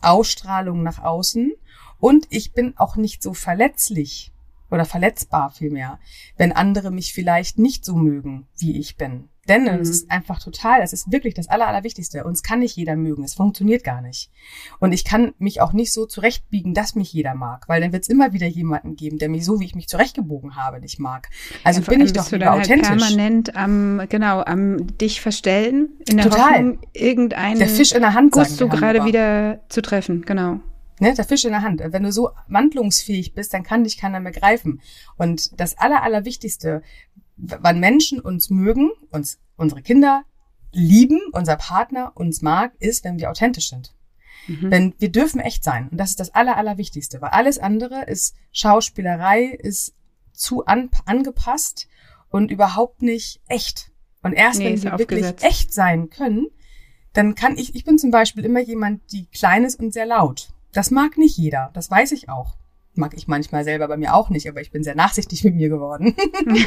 Ausstrahlung 0.00 0.82
nach 0.82 0.98
außen 0.98 1.52
und 1.98 2.26
ich 2.30 2.52
bin 2.52 2.76
auch 2.76 2.96
nicht 2.96 3.22
so 3.22 3.34
verletzlich 3.34 4.31
oder 4.72 4.84
verletzbar 4.84 5.50
vielmehr, 5.50 5.98
wenn 6.36 6.52
andere 6.52 6.90
mich 6.90 7.12
vielleicht 7.12 7.58
nicht 7.58 7.84
so 7.84 7.94
mögen, 7.94 8.48
wie 8.58 8.78
ich 8.78 8.96
bin. 8.96 9.28
Denn 9.48 9.64
mhm. 9.64 9.80
es 9.80 9.90
ist 9.90 10.10
einfach 10.10 10.38
total, 10.38 10.80
das 10.80 10.92
ist 10.92 11.10
wirklich 11.10 11.34
das 11.34 11.48
Aller, 11.48 11.66
Allerwichtigste. 11.66 12.22
Uns 12.24 12.44
kann 12.44 12.60
nicht 12.60 12.76
jeder 12.76 12.94
mögen. 12.94 13.24
Es 13.24 13.34
funktioniert 13.34 13.82
gar 13.82 14.00
nicht. 14.00 14.30
Und 14.78 14.92
ich 14.92 15.04
kann 15.04 15.34
mich 15.38 15.60
auch 15.60 15.72
nicht 15.72 15.92
so 15.92 16.06
zurechtbiegen, 16.06 16.74
dass 16.74 16.94
mich 16.94 17.12
jeder 17.12 17.34
mag, 17.34 17.68
weil 17.68 17.80
dann 17.80 17.92
wird 17.92 18.04
es 18.04 18.08
immer 18.08 18.32
wieder 18.32 18.46
jemanden 18.46 18.94
geben, 18.94 19.18
der 19.18 19.28
mich 19.28 19.44
so, 19.44 19.58
wie 19.58 19.64
ich 19.64 19.74
mich 19.74 19.88
zurechtgebogen 19.88 20.54
habe, 20.54 20.80
nicht 20.80 21.00
mag. 21.00 21.28
Also 21.64 21.80
ja, 21.80 21.88
bin 21.88 22.00
ich 22.00 22.12
doch 22.12 22.30
lieber 22.30 22.50
halt 22.50 22.62
authentisch. 22.62 22.88
permanent 22.88 23.56
am, 23.56 24.02
genau, 24.08 24.42
am 24.42 24.96
dich 24.98 25.20
verstellen, 25.20 25.88
in 26.08 26.18
der 26.18 26.30
total. 26.30 26.52
Hoffnung, 26.52 26.78
irgendeinen 26.92 27.58
der 27.58 27.68
Fisch 27.68 27.92
in 27.92 28.02
der 28.02 28.14
Hand 28.14 28.32
Guss 28.32 28.56
du 28.56 28.68
gerade 28.68 29.04
wieder 29.04 29.60
zu 29.68 29.82
treffen, 29.82 30.22
genau. 30.22 30.60
Ne, 31.02 31.12
der 31.14 31.24
Fisch 31.24 31.44
in 31.44 31.50
der 31.50 31.62
Hand. 31.62 31.82
Wenn 31.84 32.04
du 32.04 32.12
so 32.12 32.30
wandlungsfähig 32.46 33.34
bist, 33.34 33.52
dann 33.52 33.64
kann 33.64 33.82
dich 33.82 33.96
keiner 33.96 34.20
mehr 34.20 34.30
greifen. 34.30 34.80
Und 35.16 35.58
das 35.58 35.76
Aller, 35.76 36.04
Allerwichtigste, 36.04 36.80
wann 37.36 37.80
Menschen 37.80 38.20
uns 38.20 38.50
mögen, 38.50 38.92
uns, 39.10 39.40
unsere 39.56 39.82
Kinder 39.82 40.22
lieben, 40.70 41.18
unser 41.32 41.56
Partner 41.56 42.12
uns 42.14 42.40
mag, 42.40 42.74
ist, 42.78 43.02
wenn 43.02 43.18
wir 43.18 43.32
authentisch 43.32 43.70
sind. 43.70 43.96
Mhm. 44.46 44.70
Wenn 44.70 44.94
wir 44.98 45.10
dürfen 45.10 45.40
echt 45.40 45.64
sein. 45.64 45.88
Und 45.88 45.98
das 45.98 46.10
ist 46.10 46.20
das 46.20 46.36
Aller, 46.36 46.56
Allerwichtigste. 46.56 47.20
Weil 47.20 47.30
alles 47.30 47.58
andere 47.58 48.04
ist 48.04 48.36
Schauspielerei, 48.52 49.46
ist 49.46 49.96
zu 50.32 50.66
an, 50.66 50.88
angepasst 51.04 51.88
und 52.28 52.52
überhaupt 52.52 53.02
nicht 53.02 53.40
echt. 53.48 53.90
Und 54.22 54.34
erst 54.34 54.60
nee, 54.60 54.66
wenn 54.66 54.82
wir 54.84 54.98
wirklich 55.00 55.26
echt 55.42 55.74
sein 55.74 56.10
können, 56.10 56.46
dann 57.12 57.34
kann 57.34 57.58
ich, 57.58 57.74
ich 57.74 57.84
bin 57.84 57.98
zum 57.98 58.12
Beispiel 58.12 58.44
immer 58.44 58.60
jemand, 58.60 59.10
die 59.10 59.26
klein 59.26 59.64
ist 59.64 59.80
und 59.80 59.92
sehr 59.92 60.06
laut. 60.06 60.52
Das 60.72 60.90
mag 60.90 61.18
nicht 61.18 61.36
jeder, 61.36 61.70
das 61.74 61.90
weiß 61.90 62.12
ich 62.12 62.28
auch. 62.28 62.56
Mag 62.94 63.14
ich 63.14 63.26
manchmal 63.26 63.64
selber 63.64 63.88
bei 63.88 63.96
mir 63.96 64.14
auch 64.14 64.28
nicht, 64.28 64.48
aber 64.48 64.60
ich 64.60 64.70
bin 64.70 64.82
sehr 64.82 64.94
nachsichtig 64.94 65.44
mit 65.44 65.54
mir 65.54 65.68
geworden. 65.68 66.14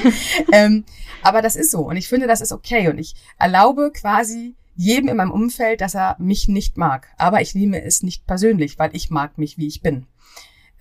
ähm, 0.51 0.85
aber 1.21 1.41
das 1.41 1.55
ist 1.55 1.71
so 1.71 1.87
und 1.87 1.97
ich 1.97 2.07
finde, 2.07 2.27
das 2.27 2.41
ist 2.41 2.51
okay 2.51 2.89
und 2.89 2.97
ich 2.97 3.15
erlaube 3.37 3.91
quasi 3.91 4.55
jedem 4.75 5.09
in 5.09 5.17
meinem 5.17 5.31
Umfeld, 5.31 5.81
dass 5.81 5.95
er 5.95 6.15
mich 6.19 6.47
nicht 6.47 6.77
mag. 6.77 7.07
Aber 7.17 7.41
ich 7.41 7.55
nehme 7.55 7.81
es 7.83 8.03
nicht 8.03 8.25
persönlich, 8.25 8.77
weil 8.77 8.95
ich 8.95 9.09
mag 9.09 9.37
mich, 9.37 9.57
wie 9.57 9.67
ich 9.67 9.81
bin. 9.81 10.07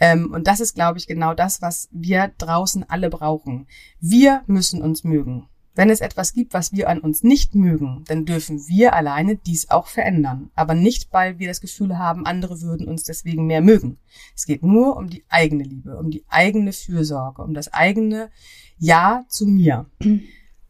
Ähm, 0.01 0.33
und 0.33 0.47
das 0.47 0.61
ist, 0.61 0.75
glaube 0.75 0.99
ich, 0.99 1.07
genau 1.07 1.35
das, 1.35 1.63
was 1.63 1.89
wir 1.93 2.33
draußen 2.39 2.89
alle 2.89 3.11
brauchen. 3.11 3.67
Wir 4.01 4.43
müssen 4.47 4.83
uns 4.83 5.05
mögen. 5.05 5.49
Wenn 5.77 5.91
es 5.91 6.01
etwas 6.01 6.35
gibt, 6.35 6.55
was 6.55 6.73
wir 6.73 6.89
an 6.89 7.01
uns 7.01 7.25
nicht 7.25 7.57
mögen, 7.57 8.05
dann 8.07 8.25
dürfen 8.25 8.69
wir 8.69 8.95
alleine 8.95 9.37
dies 9.37 9.71
auch 9.71 9.89
verändern. 9.89 10.51
Aber 10.55 10.75
nicht, 10.75 11.13
weil 11.13 11.41
wir 11.41 11.49
das 11.49 11.61
Gefühl 11.61 11.99
haben, 11.99 12.27
andere 12.27 12.61
würden 12.61 12.87
uns 12.87 13.03
deswegen 13.03 13.47
mehr 13.47 13.61
mögen. 13.61 13.99
Es 14.37 14.47
geht 14.47 14.63
nur 14.63 14.97
um 14.97 15.11
die 15.11 15.25
eigene 15.29 15.65
Liebe, 15.65 15.97
um 15.99 16.11
die 16.11 16.25
eigene 16.29 16.73
Fürsorge, 16.73 17.43
um 17.43 17.55
das 17.55 17.73
eigene 17.73 18.31
Ja 18.79 19.25
zu 19.29 19.47
mir. 19.47 19.87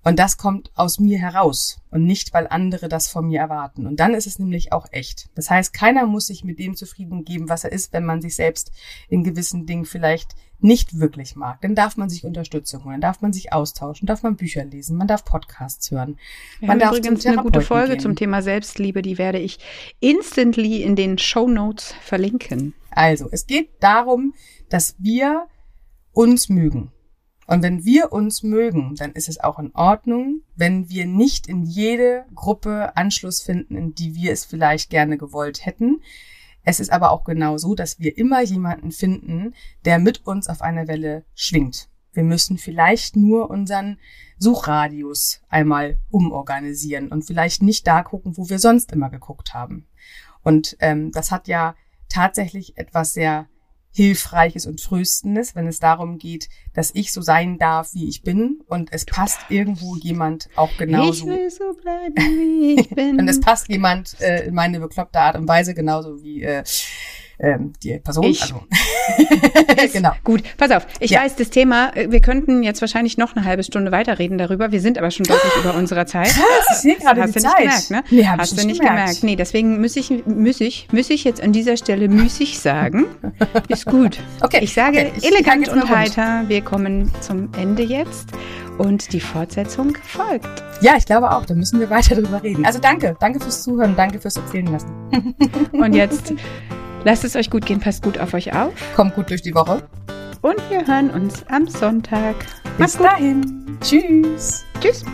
Und 0.05 0.19
das 0.19 0.37
kommt 0.37 0.71
aus 0.75 1.01
mir 1.01 1.19
heraus 1.19 1.81
und 1.91 2.05
nicht, 2.05 2.35
weil 2.35 2.47
andere 2.47 2.89
das 2.89 3.09
von 3.09 3.27
mir 3.27 3.41
erwarten. 3.41 3.87
Und 3.87 4.01
dann 4.01 4.13
ist 4.13 4.27
es 4.27 4.39
nämlich 4.39 4.73
auch 4.73 4.87
echt. 4.91 5.31
Das 5.35 5.49
heißt, 5.49 5.73
keiner 5.73 6.07
muss 6.07 6.27
sich 6.27 6.45
mit 6.45 6.59
dem 6.59 6.77
zufrieden 6.77 7.25
geben, 7.25 7.49
was 7.49 7.65
er 7.65 7.73
ist, 7.73 7.95
wenn 7.95 8.05
man 8.05 8.21
sich 8.21 8.37
selbst 8.37 8.71
in 9.09 9.25
gewissen 9.25 9.65
Dingen 9.65 9.87
vielleicht 9.87 10.37
nicht 10.61 10.99
wirklich 10.99 11.37
mag. 11.37 11.61
Dann 11.63 11.75
darf 11.75 11.97
man 11.97 12.09
sich 12.09 12.25
Unterstützung 12.25 12.85
holen, 12.85 13.01
dann 13.01 13.13
darf 13.13 13.23
man 13.23 13.33
sich 13.33 13.53
austauschen, 13.53 14.07
darf 14.07 14.23
man 14.23 14.37
Bücher 14.37 14.65
lesen, 14.65 14.97
man 14.97 15.09
darf 15.09 15.25
Podcasts 15.25 15.91
hören. 15.91 16.19
Wir 16.59 16.69
man 16.69 16.79
darf 16.79 16.97
übrigens 16.97 17.27
eine 17.27 17.43
gute 17.43 17.61
Folge 17.61 17.93
gehen. 17.93 18.01
zum 18.01 18.17
Thema 18.17 18.43
Selbstliebe, 18.43 19.03
die 19.03 19.19
werde 19.19 19.39
ich 19.39 19.59
instantly 20.01 20.83
in 20.83 20.97
den 20.97 21.19
Show 21.19 21.49
Notes 21.49 21.95
verlinken. 22.01 22.75
Also, 22.91 23.29
es 23.31 23.47
geht 23.47 23.71
darum, 23.81 24.35
dass 24.69 24.97
wir 24.99 25.47
uns 26.13 26.49
mögen. 26.49 26.93
Und 27.47 27.63
wenn 27.63 27.85
wir 27.85 28.13
uns 28.13 28.43
mögen, 28.43 28.95
dann 28.95 29.13
ist 29.13 29.29
es 29.29 29.39
auch 29.39 29.59
in 29.59 29.75
Ordnung, 29.75 30.41
wenn 30.57 30.89
wir 30.89 31.07
nicht 31.07 31.47
in 31.47 31.65
jede 31.65 32.25
Gruppe 32.35 32.97
Anschluss 32.97 33.43
finden, 33.43 33.77
in 33.77 33.95
die 33.95 34.15
wir 34.15 34.33
es 34.33 34.45
vielleicht 34.45 34.91
gerne 34.91 35.19
gewollt 35.19 35.67
hätten. 35.67 36.01
Es 36.63 36.81
ist 36.81 36.91
aber 36.91 37.11
auch 37.11 37.25
genau 37.25 37.59
so, 37.59 37.75
dass 37.75 37.99
wir 37.99 38.17
immer 38.17 38.41
jemanden 38.43 38.91
finden, 38.91 39.55
der 39.85 39.99
mit 39.99 40.27
uns 40.27 40.49
auf 40.49 40.63
einer 40.63 40.89
Welle 40.89 41.25
schwingt. 41.35 41.91
Wir 42.15 42.23
müssen 42.23 42.57
vielleicht 42.57 43.17
nur 43.17 43.51
unseren 43.51 43.99
Suchradius 44.39 45.43
einmal 45.49 45.99
umorganisieren 46.11 47.09
und 47.09 47.25
vielleicht 47.25 47.63
nicht 47.63 47.87
da 47.87 48.03
gucken, 48.03 48.37
wo 48.37 48.49
wir 48.49 48.59
sonst 48.59 48.93
immer 48.93 49.11
geguckt 49.11 49.53
haben. 49.53 49.87
Und 50.43 50.77
ähm, 50.81 51.11
das 51.13 51.31
hat 51.31 51.49
ja 51.49 51.75
tatsächlich 52.09 52.79
etwas 52.79 53.13
sehr 53.13 53.49
Hilfreiches 53.95 54.67
und 54.67 54.83
Tröstendes, 54.83 55.55
wenn 55.55 55.69
es 55.69 55.79
darum 55.79 56.19
geht, 56.19 56.49
dass 56.75 56.91
ich 56.95 57.13
so 57.13 57.23
sein 57.23 57.59
darf, 57.59 57.95
wie 57.95 58.09
ich 58.09 58.23
bin 58.23 58.61
und 58.67 58.93
es 58.93 59.05
passt 59.05 59.39
irgendwo 59.51 59.95
jemand 59.95 60.49
auch 60.57 60.77
genauso. 60.77 61.31
Ich 61.31 61.39
will 61.39 61.51
so 61.51 61.73
bleiben, 61.75 62.17
wie 62.17 62.81
ich 62.81 62.91
bin. 62.95 63.21
und 63.21 63.29
es 63.29 63.41
passt 63.41 63.69
jemand 63.69 64.21
äh, 64.21 64.47
in 64.47 64.55
meine 64.55 64.81
bekloppte 64.81 65.21
Art 65.21 65.37
und 65.37 65.47
Weise 65.47 65.75
genauso 65.75 66.25
wie 66.25 66.43
äh, 66.43 66.65
ähm, 67.39 67.73
die 67.83 67.99
Person. 67.99 68.25
Ich. 68.25 68.43
Also. 68.43 68.63
genau. 69.93 70.13
Gut, 70.23 70.43
pass 70.57 70.71
auf. 70.71 70.87
Ich 71.01 71.13
ja. 71.13 71.23
weiß, 71.23 71.37
das 71.37 71.51
Thema, 71.51 71.95
äh, 71.97 72.11
wir 72.11 72.21
könnten 72.21 72.63
jetzt 72.63 72.81
wahrscheinlich 72.81 73.19
noch 73.19 73.37
eine 73.37 73.45
halbe 73.45 73.63
Stunde 73.63 73.93
weiterreden 73.93 74.39
darüber. 74.39 74.73
Wir 74.73 74.81
sind 74.81 74.99
aber 74.99 75.11
schon 75.11 75.25
deutlich 75.25 75.53
über 75.61 75.75
unserer 75.75 76.07
Zeit. 76.07 76.29
Krass, 76.29 76.67
ich 76.71 76.77
sehe 76.77 76.97
gerade 76.97 77.23
Hast 77.23 77.35
die 77.35 77.41
du 77.41 77.45
Zeit. 77.45 77.65
nicht 77.65 77.89
gemerkt, 77.89 77.91
ne? 77.91 78.17
Nee, 78.17 78.27
hab 78.27 78.39
Hast 78.41 78.53
ich 78.53 78.61
du 78.61 78.67
nicht 78.67 78.81
gemerkt. 78.81 79.01
gemerkt. 79.01 79.23
Nee, 79.25 79.37
deswegen 79.37 79.81
muss 79.81 79.97
ich, 79.97 80.11
muss 80.27 80.61
ich, 80.61 80.89
muss 80.93 81.11
ich 81.11 81.25
jetzt 81.25 81.43
an 81.43 81.53
dieser 81.53 81.77
Stelle 81.77 82.09
müßig 82.09 82.59
sagen. 82.59 83.07
Ist 83.69 83.87
gut. 83.87 84.19
Okay. 84.41 84.61
Ich 84.63 84.73
sage 84.73 84.99
okay. 84.99 85.13
ich 85.17 85.25
elegant 85.25 85.69
und 85.69 85.89
heiter. 85.89 86.45
Wir 86.49 86.63
kommen 86.63 87.11
zum 87.21 87.51
Ende 87.59 87.83
jetzt 87.83 88.31
und 88.79 89.13
die 89.13 89.21
Fortsetzung 89.21 89.97
folgt. 90.03 90.63
Ja, 90.81 90.97
ich 90.97 91.07
glaube 91.07 91.31
auch. 91.31 91.45
Da 91.45 91.55
müssen 91.55 91.81
wir 91.81 91.91
weiter 91.91 92.15
drüber 92.15 92.43
reden. 92.43 92.65
Also 92.65 92.79
danke. 92.79 93.17
Danke 93.21 93.41
fürs 93.41 93.63
Zuhören. 93.63 93.95
Danke 93.97 94.21
fürs 94.21 94.37
Erzählen 94.37 94.67
lassen. 94.67 95.35
und 95.73 95.95
jetzt 95.95 96.33
Lasst 97.05 97.25
es 97.25 97.37
euch 97.37 97.51
gut 97.51 97.67
gehen, 97.67 97.81
passt 97.81 98.03
gut 98.03 98.19
auf 98.19 98.33
euch 98.35 98.55
auf. 98.55 98.73
Kommt 98.97 99.15
gut 99.15 99.31
durch 99.31 99.43
die 99.43 99.55
Woche. 99.55 99.83
Und 100.41 100.59
wir 100.71 100.87
hören 100.87 101.11
uns 101.11 101.45
am 101.49 101.69
Sonntag. 101.69 102.35
Bis 102.79 102.97
dahin. 102.97 103.79
Tschüss. 103.81 104.65
Tschüss. 104.81 105.05